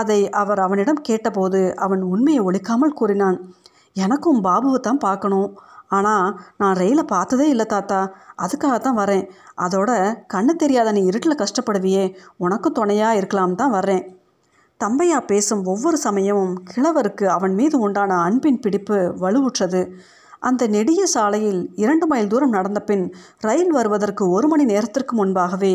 அதை 0.00 0.20
அவர் 0.42 0.58
அவனிடம் 0.58 1.04
கேட்டபோது 1.08 1.60
அவன் 1.86 2.02
உண்மையை 2.14 2.42
ஒழிக்காமல் 2.48 2.98
கூறினான். 3.00 3.38
எனக்கும் 3.96 4.40
பாபுவை 4.44 4.80
தான் 4.80 5.04
பார்க்கணும். 5.06 5.50
ஆனால் 5.88 6.28
நான் 6.56 6.78
ரயிலை 6.80 7.04
பார்த்ததே 7.04 7.46
இல்லை 7.48 7.66
தாத்தா. 7.66 8.00
அதுக்காக 8.44 8.76
தான் 8.78 8.98
வரேன் 9.02 9.24
அதோட 9.66 9.90
கண்ணு 10.34 10.54
தெரியாத 10.56 10.92
நீ 10.92 11.02
இருட்டில் 11.04 11.40
கஷ்டப்படுவியே. 11.42 12.04
உனக்கும் 12.36 12.76
துணையாக 12.80 13.16
இருக்கலாம் 13.16 13.54
தான் 13.54 13.70
வர்றேன். 13.70 14.04
தம்பையா 14.80 15.18
பேசும் 15.26 15.64
ஒவ்வொரு 15.64 15.98
சமயமும் 15.98 16.54
கிழவருக்கு 16.72 17.26
அவன் 17.26 17.54
மீது 17.54 17.76
உண்டான 17.78 18.18
அன்பின் 18.26 18.62
பிடிப்பு 18.64 18.98
வலுவுற்றது. 19.22 19.82
அந்த 20.40 20.62
நெடிய 20.66 21.02
சாலையில் 21.06 21.60
இரண்டு 21.74 22.06
மைல் 22.06 22.28
தூரம் 22.32 22.56
நடந்த 22.56 22.80
பின் 22.80 23.04
ரயில் 23.40 23.72
வருவதற்கு 23.72 24.24
ஒரு 24.30 24.48
மணி 24.48 24.64
நேரத்திற்கு 24.64 25.14
முன்பாகவே 25.16 25.74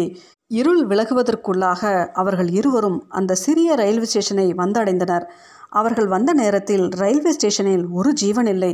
இருள் 0.52 0.84
விலகுவதற்குள்ளாக 0.88 1.82
அவர்கள் 2.14 2.50
இருவரும் 2.60 3.00
அந்த 3.10 3.36
சிறிய 3.36 3.76
ரயில்வே 3.76 4.06
ஸ்டேஷனை 4.06 4.48
வந்தடைந்தனர். 4.62 5.26
அவர்கள் 5.70 6.08
வந்த 6.08 6.34
நேரத்தில் 6.34 6.86
ரயில்வே 7.02 7.32
ஸ்டேஷனில் 7.32 7.86
ஒரு 7.90 8.14
ஜீவன் 8.14 8.50
இல்லை. 8.54 8.72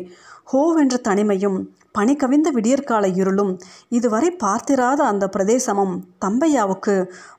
ஹோவென்ற 0.51 0.95
தனிமையும் 1.07 1.57
பனி 1.91 2.13
கவிந்த 2.15 2.51
விடியற்கால 2.51 3.05
இருளும் 3.07 3.59
இதுவரை 3.89 4.31
பார்த்திராத 4.31 5.03
அந்த 5.03 5.29
பிரதேசமும் 5.37 5.95
தம்பையாவுக்கு 6.25 6.95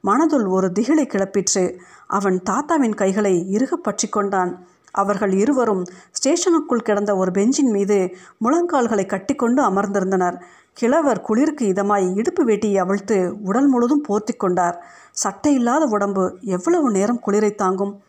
மனதுள் 0.07 0.47
ஒரு 0.49 0.69
திகிலை 0.75 1.07
கிளப்பிற்று. 1.07 1.65
அவன் 2.07 2.43
தாத்தாவின் 2.43 2.95
கைகளை 2.95 3.35
இறுக 3.51 3.77
பற்றி 3.77 4.09
கொண்டான். 4.09 4.53
அவர்கள் 4.91 5.33
இருவரும் 5.33 5.83
ஸ்டேஷனுக்குள் 6.19 6.87
கிடந்த 6.89 7.17
ஒரு 7.17 7.31
பெஞ்சின் 7.31 7.71
மீது 7.71 7.99
முழங்கால்களை 8.45 9.07
கட்டிக்கொண்டு 9.07 9.63
அமர்ந்திருந்தனர். 9.63 10.39
கிழவர் 10.73 11.21
குளிருக்கு 11.21 11.65
இதமாய் 11.67 12.15
இடுப்பு 12.15 12.43
வேட்டியை 12.45 12.79
அவிழ்த்து 12.79 13.35
உடல் 13.45 13.67
முழுதும் 13.67 14.05
போர்த்தி 14.09 14.33
கொண்டார். 14.33 14.77
சட்டை 15.11 15.53
இல்லாத 15.55 15.85
உடம்பு 15.87 16.25
எவ்வளவு 16.41 16.91
நேரம் 16.91 17.23
குளிரை 17.27 17.55
தாங்கும்? 17.55 18.01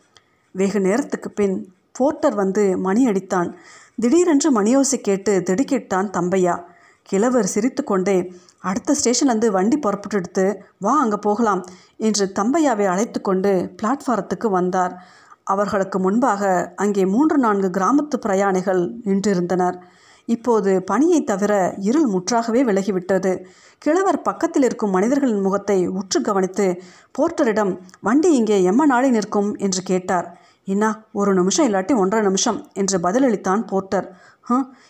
வெகு 0.52 0.80
நேரத்துக்கு 0.80 1.30
பின் 1.32 1.74
போர்ட்டர் 1.92 2.36
வந்து 2.36 2.78
மணி 2.78 3.02
அடித்தான். 3.08 3.50
திடீரென்று 4.00 4.50
மணியோசை 4.62 4.98
கேட்டு 5.02 5.32
திடுக்கிட்டான் 5.48 6.10
தம்பையா. 6.18 6.54
கிழவர் 7.10 7.50
சிரித்துக்கொண்டே 7.54 8.16
அடுத்த 8.60 8.96
ஸ்டேஷன்லேருந்து 9.00 9.48
வண்டி 9.48 9.78
புறப்பட்டுடுத்து 9.78 10.46
வா 10.78 10.94
அங்கே 11.00 11.18
போகலாம் 11.22 11.62
என்று 11.98 12.26
தம்பையாவை 12.40 12.86
அழைத்து 12.86 13.22
கொண்டு 13.22 13.52
பிளாட்ஃபாரத்துக்கு 13.82 14.50
வந்தார். 14.50 14.94
அவர்களுக்கு 15.44 16.00
முன்பாக 16.00 16.74
அங்கே 16.76 17.06
மூன்று 17.06 17.38
நான்கு 17.38 17.70
கிராமத்து 17.78 18.18
பிரயாணிகள் 18.20 18.82
நின்றிருந்தனர். 19.06 19.78
இப்போது 20.26 20.72
பணியை 20.84 21.20
தவிர 21.24 21.54
இருள் 21.80 22.06
முற்றாகவே 22.06 22.64
விலகிவிட்டது. 22.64 23.32
கிழவர் 23.82 24.22
பக்கத்தில் 24.22 24.64
இருக்கும் 24.64 24.90
மனிதர்களின் 24.90 25.42
முகத்தை 25.42 25.88
உற்று 25.88 26.22
கவனித்து 26.22 26.68
போர்ட்டரிடம் 27.18 27.74
வண்டி 28.00 28.32
இங்கே 28.32 28.60
எம்ம 28.72 28.86
நாளை 28.86 29.10
நிற்கும்? 29.10 29.50
என்று 29.58 29.84
கேட்டார். 29.84 30.30
என்ன 30.68 30.86
ஒரு 31.12 31.34
நிமிஷம் 31.34 31.68
இல்லாட்டி 31.68 31.94
ஒன்றரை 31.96 32.26
நிமிஷம் 32.26 32.68
என்று 32.74 32.98
பதிலளித்தான் 33.00 33.62
போர்ட்டர். 33.68 34.08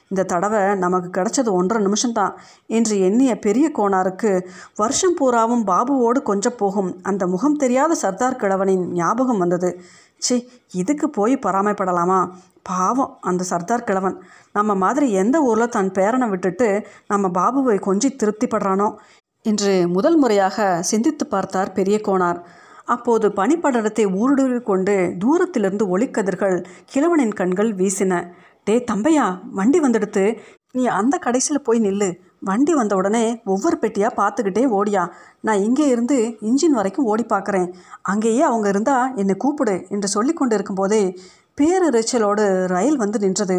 இந்த 0.07 0.23
தடவை 0.23 0.75
நமக்கு 0.75 1.09
கிடைச்சது 1.15 1.49
ஒன்றரை 1.51 1.79
நிமிஷம்தான் 1.85 2.33
என்று 2.67 2.99
எண்ணிய 2.99 3.39
பெரிய 3.39 3.71
கோணாருக்கு 3.77 4.31
வருஷம் 4.75 5.13
பூராவும் 5.13 5.63
பாபுவோடு 5.67 6.19
கொஞ்சம் 6.21 6.57
போகும். 6.57 6.91
அந்த 7.01 7.27
முகம் 7.27 7.55
தெரியாத 7.55 7.95
சர்தார் 7.95 8.35
கிழவனின் 8.35 8.85
ஞாபகம் 8.91 9.37
வந்தது. 9.37 9.81
சி 10.17 10.35
இதுக்கு 10.73 11.09
போய் 11.09 11.35
பராமைப்படலாமா 11.45 12.19
பாவம் 12.63 13.17
அந்த 13.21 13.43
சர்தார் 13.43 13.83
கிழவன். 13.83 14.17
நம்ம 14.53 14.75
மாதிரி 14.75 15.11
எந்த 15.11 15.39
ஊரில் 15.41 15.69
தன் 15.69 15.91
பேரனை 15.91 16.29
விட்டுட்டு 16.29 16.87
நம்ம 17.07 17.27
பாபுவை 17.39 17.77
கொஞ்சி 17.87 18.09
திருப்திப்படுறானோ? 18.15 18.95
என்று 19.45 19.87
முதல் 19.87 20.17
முறையாக 20.17 20.81
சிந்தித்து 20.81 21.25
பார்த்தார் 21.27 21.71
பெரிய 21.71 21.97
கோணார் 22.07 22.39
அப்போது 22.93 23.27
பனிப்படலத்தை 23.39 24.05
ஊடுருவி 24.21 24.59
கொண்டு 24.69 24.95
தூரத்திலிருந்து 25.23 25.85
ஒளிக்கதிர்கள் 25.93 26.55
கிழவனின் 26.93 27.37
கண்கள் 27.39 27.71
வீசின. 27.79 28.13
டே 28.67 28.75
தம்பையா 28.91 29.25
வண்டி 29.57 29.79
வந்துடுத்து. 29.79 30.23
நீ 30.77 30.83
அந்த 30.99 31.15
கடைசியில் 31.25 31.65
போய் 31.67 31.79
நில்லு. 31.85 32.09
வண்டி 32.47 32.73
வந்த 32.73 32.93
உடனே 32.95 33.23
ஒவ்வொரு 33.53 33.77
பெட்டியாக 33.81 34.17
பார்த்துக்கிட்டே 34.19 34.63
ஓடியா. 34.79 35.03
நான் 35.47 35.63
இங்கே 35.67 35.85
இருந்து 35.93 36.17
இன்ஜின் 36.49 36.77
வரைக்கும் 36.79 37.07
ஓடி 37.11 37.25
பார்க்குறேன். 37.29 37.67
அங்கேயே 38.11 38.43
அவங்க 38.49 38.67
இருந்தால் 38.69 39.15
என்னை 39.15 39.35
கூப்பிடு 39.43 39.75
என்று 39.95 40.07
சொல்லி 40.07 40.33
கொண்டு 40.33 40.55
இருக்கும்போதே 40.55 41.03
பேரிரைச்சலோடு 41.57 42.45
ரயில் 42.73 43.01
வந்து 43.03 43.19
நின்றது. 43.19 43.57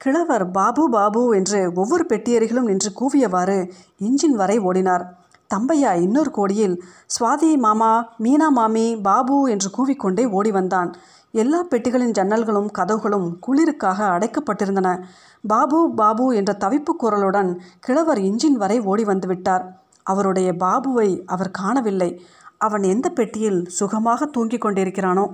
கிழவர் 0.00 0.44
பாபு 0.50 0.84
பாபு 0.90 1.22
என்று 1.38 1.58
ஒவ்வொரு 1.74 2.04
பெட்டியறிகளும் 2.12 2.70
நின்று 2.70 2.90
கூவியவாறு 3.00 3.58
இன்ஜின் 4.00 4.38
வரை 4.40 4.56
ஓடினார். 4.68 5.04
தம்பையா 5.50 6.00
இன்னொரு 6.00 6.30
கோடியில் 6.30 6.84
சுவாதி 7.14 7.56
மாமா 7.56 7.90
மீனா 8.18 8.48
மாமி 8.48 8.96
பாபு 8.96 9.50
என்று 9.50 9.70
கூவிக்கொண்டே 9.76 10.30
ஓடி 10.30 10.50
வந்தான். 10.50 10.94
எல்லா 11.32 11.60
பெட்டிகளின் 11.62 12.16
ஜன்னல்களும் 12.18 12.68
கதவுகளும் 12.78 13.28
குளிருக்காக 13.46 13.98
அடைக்கப்பட்டிருந்தன. 14.14 15.02
பாபு 15.46 15.94
பாபு 15.94 16.36
என்ற 16.36 16.56
தவிப்பு 16.60 16.92
குரலுடன் 17.02 17.50
கிழவர் 17.80 18.18
இன்ஜின் 18.18 18.58
வரை 18.62 18.80
ஓடி 18.80 19.04
வந்துவிட்டார் 19.04 19.64
அவருடைய 20.02 20.52
பாபுவை 20.52 21.08
அவர் 21.26 21.50
காணவில்லை. 21.50 22.10
அவன் 22.58 22.82
எந்த 22.82 23.08
பெட்டியில் 23.10 23.60
சுகமாக 23.68 24.26
தூங்கிக் 24.26 24.64
கொண்டிருக்கிறானோ. 24.64 25.26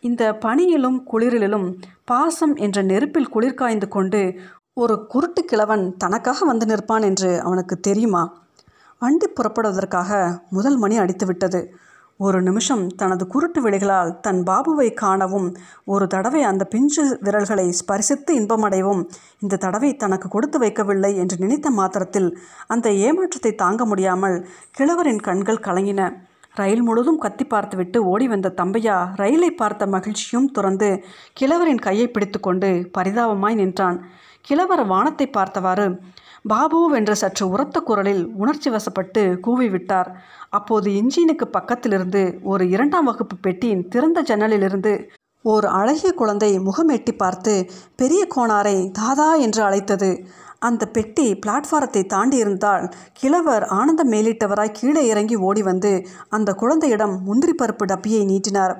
இந்த 0.00 0.22
பனியிலும் 0.44 0.98
குளிரிலும் 1.12 1.66
பாசம் 2.04 2.54
என்ற 2.54 2.82
நெருப்பில் 2.82 3.28
குளிர் 3.28 3.54
காய்ந்து 3.54 3.88
கொண்டு 3.88 4.20
ஒரு 4.72 5.06
குருட்டு 5.06 5.44
கிழவன் 5.44 5.84
தனக்காக 5.96 6.44
வந்து 6.44 6.66
நிற்பான் 6.66 7.04
என்று 7.04 7.42
அவனுக்கு 7.42 7.76
தெரியுமா? 7.80 8.22
வண்டி 9.02 9.26
புறப்படுவதற்காக 9.28 10.10
முதல் 10.50 10.76
மணி 10.76 10.96
அடித்துவிட்டது. 10.98 11.60
ஒரு 12.20 12.38
நிமிஷம் 12.42 12.82
தனது 12.96 13.24
குருட்டு 13.26 13.60
விழிகளால் 13.62 14.10
தன் 14.20 14.40
பாபுவை 14.42 14.86
காணவும் 14.94 15.48
ஒரு 15.84 16.04
தடவை 16.06 16.42
அந்த 16.42 16.64
பிஞ்சு 16.64 17.02
விரல்களை 17.20 17.66
ஸ்பரிசித்து 17.78 18.32
இன்பமடையவும் 18.40 19.02
இந்த 19.40 19.56
தடவை 19.56 19.90
தனக்கு 19.96 20.28
கொடுத்து 20.28 20.58
வைக்கவில்லை 20.58 21.10
என்று 21.16 21.38
நினைத்த 21.38 21.70
மாத்திரத்தில் 21.70 22.28
அந்த 22.66 22.90
ஏமாற்றத்தை 23.06 23.52
தாங்க 23.54 23.84
முடியாமல் 23.84 24.36
கிழவரின் 24.70 25.20
கண்கள் 25.20 25.64
கலங்கின. 25.66 26.02
ரயில் 26.54 26.82
முழுதும் 26.82 27.18
கத்தி 27.18 27.44
பார்த்துவிட்டு 27.44 27.98
ஓடி 28.04 28.26
வந்த 28.28 28.54
தம்பையா 28.56 28.96
ரயிலை 29.14 29.50
பார்த்த 29.50 29.86
மகிழ்ச்சியும் 29.86 30.50
துறந்து 30.50 30.88
கிழவரின் 31.32 31.84
கையை 31.86 32.06
பிடித்துக்கொண்டு 32.08 32.70
பரிதாபமாய் 32.98 33.58
நின்றான். 33.62 33.98
கிழவர் 34.40 34.84
வானத்தை 34.86 35.26
பார்த்தவாறு 35.28 35.86
பாபு 36.44 36.78
வென்ற 36.90 37.12
சற்று 37.14 37.44
உரத்த 37.48 37.80
குரலில் 37.80 38.24
உணர்ச்சி 38.34 38.68
வசப்பட்டு 38.70 39.22
கூவிவிட்டார். 39.46 40.08
அப்போது 40.50 40.88
இன்ஜினுக்கு 40.90 41.46
பக்கத்திலிருந்து 41.52 42.22
ஒரு 42.42 42.64
இரண்டாம் 42.68 43.04
வகுப்பு 43.04 43.36
பெட்டியின் 43.36 43.84
திறந்த 43.88 44.22
ஜன்னலிலிருந்து 44.22 44.92
ஓர் 45.44 45.66
அழகிய 45.78 46.10
குழந்தை 46.12 46.50
முகமெட்டி 46.58 47.12
பார்த்து 47.16 47.54
பெரிய 47.96 48.26
கோணாரை 48.36 48.76
தாதா 48.90 49.30
என்று 49.36 49.62
அழைத்தது. 49.62 50.10
அந்த 50.58 50.82
பெட்டி 50.86 51.26
பிளாட்ஃபாரத்தை 51.34 52.02
தாண்டி 52.06 52.36
இருந்தால் 52.36 52.84
கிழவர் 53.12 53.64
ஆனந்தம் 53.78 54.12
மேலிட்டவராய் 54.12 54.76
கீழே 54.80 55.02
இறங்கி 55.06 55.36
ஓடி 55.48 55.62
வந்து 55.62 55.92
அந்த 56.28 56.52
குழந்தையிடம் 56.52 57.16
முந்திரி 57.24 57.54
பருப்பு 57.62 57.86
டப்பியை 57.92 58.22
நீட்டினார். 58.24 58.76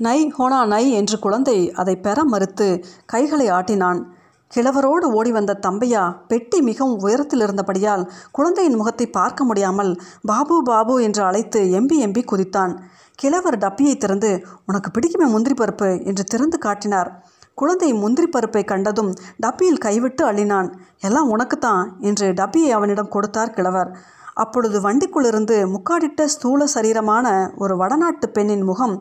நை 0.00 0.18
ஹோனா 0.38 0.60
நை 0.66 0.84
என்று 0.92 1.18
குழந்தை 1.18 1.58
அதை 1.72 1.96
பெற 1.96 2.18
மறுத்து 2.24 2.68
கைகளை 3.06 3.48
ஆட்டினான். 3.48 4.00
கிழவரோடு 4.50 5.06
ஓடி 5.12 5.30
வந்த 5.30 5.58
தம்பையா 5.66 6.02
பெட்டி 6.28 6.58
மிகவும் 6.62 7.00
உயரத்தில் 7.00 7.40
இருந்தபடியால் 7.40 8.04
குழந்தையின் 8.30 8.74
முகத்தை 8.74 9.06
பார்க்க 9.10 9.44
முடியாமல் 9.44 9.90
பாபு 10.22 10.62
பாபு 10.62 11.02
என்று 11.02 11.22
அழைத்து 11.22 11.60
எம்பி 11.80 11.96
எம்பி 12.06 12.22
குதித்தான். 12.24 12.72
கிழவர் 13.14 13.58
டப்பியை 13.58 13.96
திறந்து 13.96 14.30
உனக்கு 14.66 14.88
பிடிக்குமே 14.90 15.26
முந்திரி 15.28 15.54
பருப்பு? 15.54 16.04
என்று 16.04 16.24
திறந்து 16.24 16.58
காட்டினார். 16.58 17.10
குழந்தை 17.54 17.92
முந்திரி 17.92 18.26
பருப்பை 18.26 18.64
கண்டதும் 18.64 19.10
டப்பியில் 19.46 19.78
கைவிட்டு 19.78 20.32
அள்ளினான். 20.32 20.68
எல்லாம் 21.00 21.30
உனக்குத்தான் 21.30 21.82
என்று 22.00 22.28
டப்பியை 22.32 22.70
அவனிடம் 22.70 23.08
கொடுத்தார் 23.08 23.50
கிழவர். 23.50 23.90
அப்பொழுது 24.34 24.78
வண்டிக்குள்ளிருந்து 24.80 25.56
முக்காடிட்ட 25.74 26.24
ஸ்தூல 26.24 26.64
சரீரமான 26.74 27.26
ஒரு 27.56 27.76
வடநாட்டு 27.76 28.28
பெண்ணின் 28.28 28.62
முகம் 28.62 28.94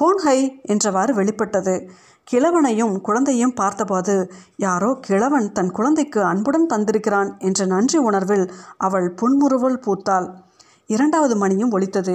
கோன்ஹை 0.00 0.38
என்றவாறு 0.68 1.12
வெளிப்பட்டது. 1.12 1.74
கிழவனையும் 2.30 2.94
குழந்தையும் 3.00 3.54
பார்த்தபோது 3.54 4.14
யாரோ 4.56 4.90
கிழவன் 5.00 5.48
தன் 5.52 5.70
குழந்தைக்கு 5.70 6.20
அன்புடன் 6.24 6.66
தந்திருக்கிறான் 6.66 7.30
என்ற 7.38 7.66
நன்றி 7.66 7.98
உணர்வில் 7.98 8.46
அவள் 8.76 9.08
புன்முறுவல் 9.12 9.80
பூத்தாள். 9.86 10.28
இரண்டாவது 10.86 11.36
மணியும் 11.36 11.70
ஒலித்தது. 11.70 12.14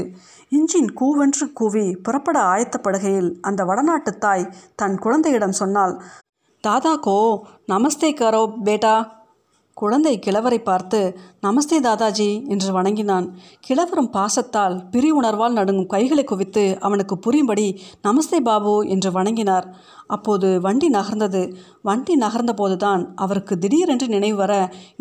இஞ்சின் 0.49 0.89
கூவென்று 0.99 1.45
கூவி 1.53 1.85
புறப்பட 1.95 2.39
ஆயத்தப்படுகையில் 2.39 3.29
அந்த 3.41 3.63
வடநாட்டு 3.63 4.17
தாய் 4.17 4.51
தன் 4.75 4.97
குழந்தையிடம் 4.97 5.59
சொன்னாள் 5.61 5.95
தாதாக்கோ 6.63 7.19
நமஸ்தே 7.71 8.11
கரோ 8.21 8.43
பேட்டா. 8.65 8.95
குழந்தை 9.77 10.13
கிழவரை 10.25 10.59
பார்த்து 10.63 10.99
நமஸ்தே 11.45 11.77
தாதாஜி 11.85 12.27
என்று 12.47 12.69
வணங்கினான். 12.73 13.25
கிழவரும் 13.59 14.11
பாசத்தால் 14.13 14.75
பிரி 14.93 15.09
உணர்வால் 15.11 15.57
நடுங்கும் 15.57 15.91
கைகளை 15.93 16.23
குவித்து 16.23 16.63
அவனுக்கு 16.79 17.15
புரியும்படி 17.17 17.67
நமஸ்தே 18.07 18.39
பாபு 18.39 18.73
என்று 18.87 19.09
வணங்கினார். 19.11 19.67
அப்போது 20.15 20.47
வண்டி 20.61 20.87
நகர்ந்தது. 20.89 21.41
வண்டி 21.81 22.13
நகர்ந்த 22.15 22.53
போதுதான் 22.53 23.01
அவருக்கு 23.15 23.53
திடீரென்று 23.57 24.07
நினைவு 24.07 24.37
வர 24.37 24.53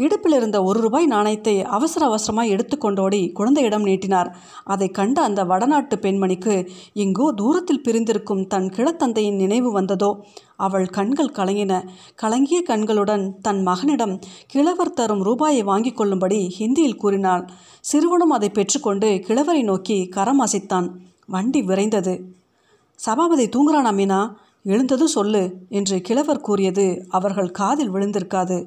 இடுப்பில் 0.04 0.36
இருந்த 0.36 0.58
ஒரு 0.62 0.78
ரூபாய் 0.80 1.06
நாணயத்தை 1.06 1.54
அவசர 1.76 2.02
அவசரமாய் 2.08 2.52
எடுத்துக்கொண்டோடி 2.54 3.20
குழந்தையிடம் 3.32 3.86
நீட்டினார். 3.88 4.30
அதை 4.64 4.88
கண்ட 4.90 5.16
அந்த 5.22 5.40
வடநாட்டு 5.44 5.96
பெண்மணிக்கு 5.96 6.56
எங்கோ 7.04 7.28
தூரத்தில் 7.32 7.84
பிரிந்திருக்கும் 7.88 8.46
தன் 8.46 8.68
கிழத்தந்தையின் 8.76 9.40
நினைவு 9.44 9.70
வந்ததோ? 9.72 10.10
அவள் 10.56 10.88
கண்கள் 10.96 11.36
கலங்கின. 11.36 11.72
கலங்கிய 12.22 12.58
கண்களுடன் 12.62 13.24
தன் 13.40 13.62
மகனிடம் 13.62 14.14
கிழவர் 14.52 14.96
தரும் 14.98 15.22
ரூபாயை 15.22 15.62
வாங்கிக் 15.62 15.96
கொள்ளும்படி 15.96 16.33
ஹிந்தியில் 16.58 16.96
கூறினாள். 16.96 17.44
சிறுவனும் 17.92 18.32
அதை 18.36 18.48
பெற்றுக்கொண்டு 18.48 19.08
கிழவரை 19.26 19.62
நோக்கி 19.62 19.98
கரம் 20.06 20.42
அசைத்தான். 20.46 20.88
வண்டி 21.26 21.62
விரைந்தது. 21.62 22.14
சபாபதி 22.94 23.46
தூங்குறானா 23.48 23.92
மீனா? 24.00 24.20
எழுந்ததும் 24.64 25.14
சொல்லு 25.16 25.42
என்று 25.68 26.00
கிழவர் 26.00 26.40
கூறியது 26.40 27.06
அவர்கள் 27.08 27.50
காதில் 27.50 27.92
விழுந்திருக்காது. 27.92 28.58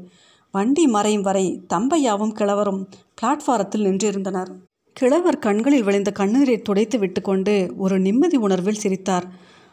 வண்டி 0.52 0.88
மறையும் 0.88 1.22
வரை 1.22 1.46
தம்பையாவும் 1.74 2.32
கிழவரும் 2.32 2.82
பிளாட்பாரத்தில் 3.22 3.86
நின்றிருந்தனர். 3.88 4.52
கிழவர் 4.94 5.40
கண்களில் 5.40 5.84
விளைந்த 5.84 6.12
கண்ணீரை 6.12 6.56
துடைத்து 6.62 6.98
விட்டுக்கொண்டு 7.00 7.74
ஒரு 7.78 8.00
நிம்மதி 8.00 8.38
உணர்வில் 8.38 8.82
சிரித்தார். 8.84 9.28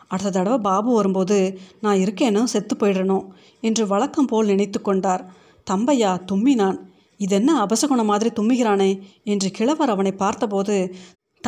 அடுத்த 0.09 0.31
தடவை 0.31 0.59
பாபு 0.59 0.91
வரும்போது 0.95 1.39
நான் 1.81 1.97
இருக்கேனோ 1.97 2.43
செத்து 2.45 2.75
போயிடணும் 2.77 3.27
என்று 3.61 3.87
வழக்கம் 3.87 4.27
போல் 4.27 4.47
நினைத்து 4.47 4.81
கொண்டார். 4.83 5.23
தம்பையா 5.71 6.11
தும்மினான். 6.33 6.79
இதென்ன 7.17 7.65
அபசகுணம் 7.65 8.05
மாதிரி 8.05 8.31
தும்மிகிறானே 8.41 9.01
என்று 9.25 9.51
கிழவர் 9.51 9.91
அவனை 9.91 10.13
பார்த்தபோது 10.13 10.95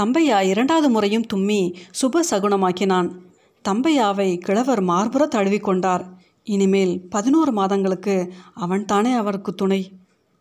தம்பையா 0.01 0.43
இரண்டாவது 0.43 0.91
முறையும் 0.91 1.27
தும்மி 1.35 1.75
சுப 2.03 2.21
சகுனமாக்கினான் 2.31 3.09
தம்பையாவை 3.69 4.39
கிழவர் 4.39 4.83
மார்புற 4.83 5.27
தழுவிக்கொண்டார். 5.27 6.05
இனிமேல் 6.45 7.09
பதினோரு 7.09 7.53
மாதங்களுக்கு 7.53 8.33
அவன்தானே 8.55 9.13
அவருக்கு 9.13 9.55
துணை. 9.55 9.93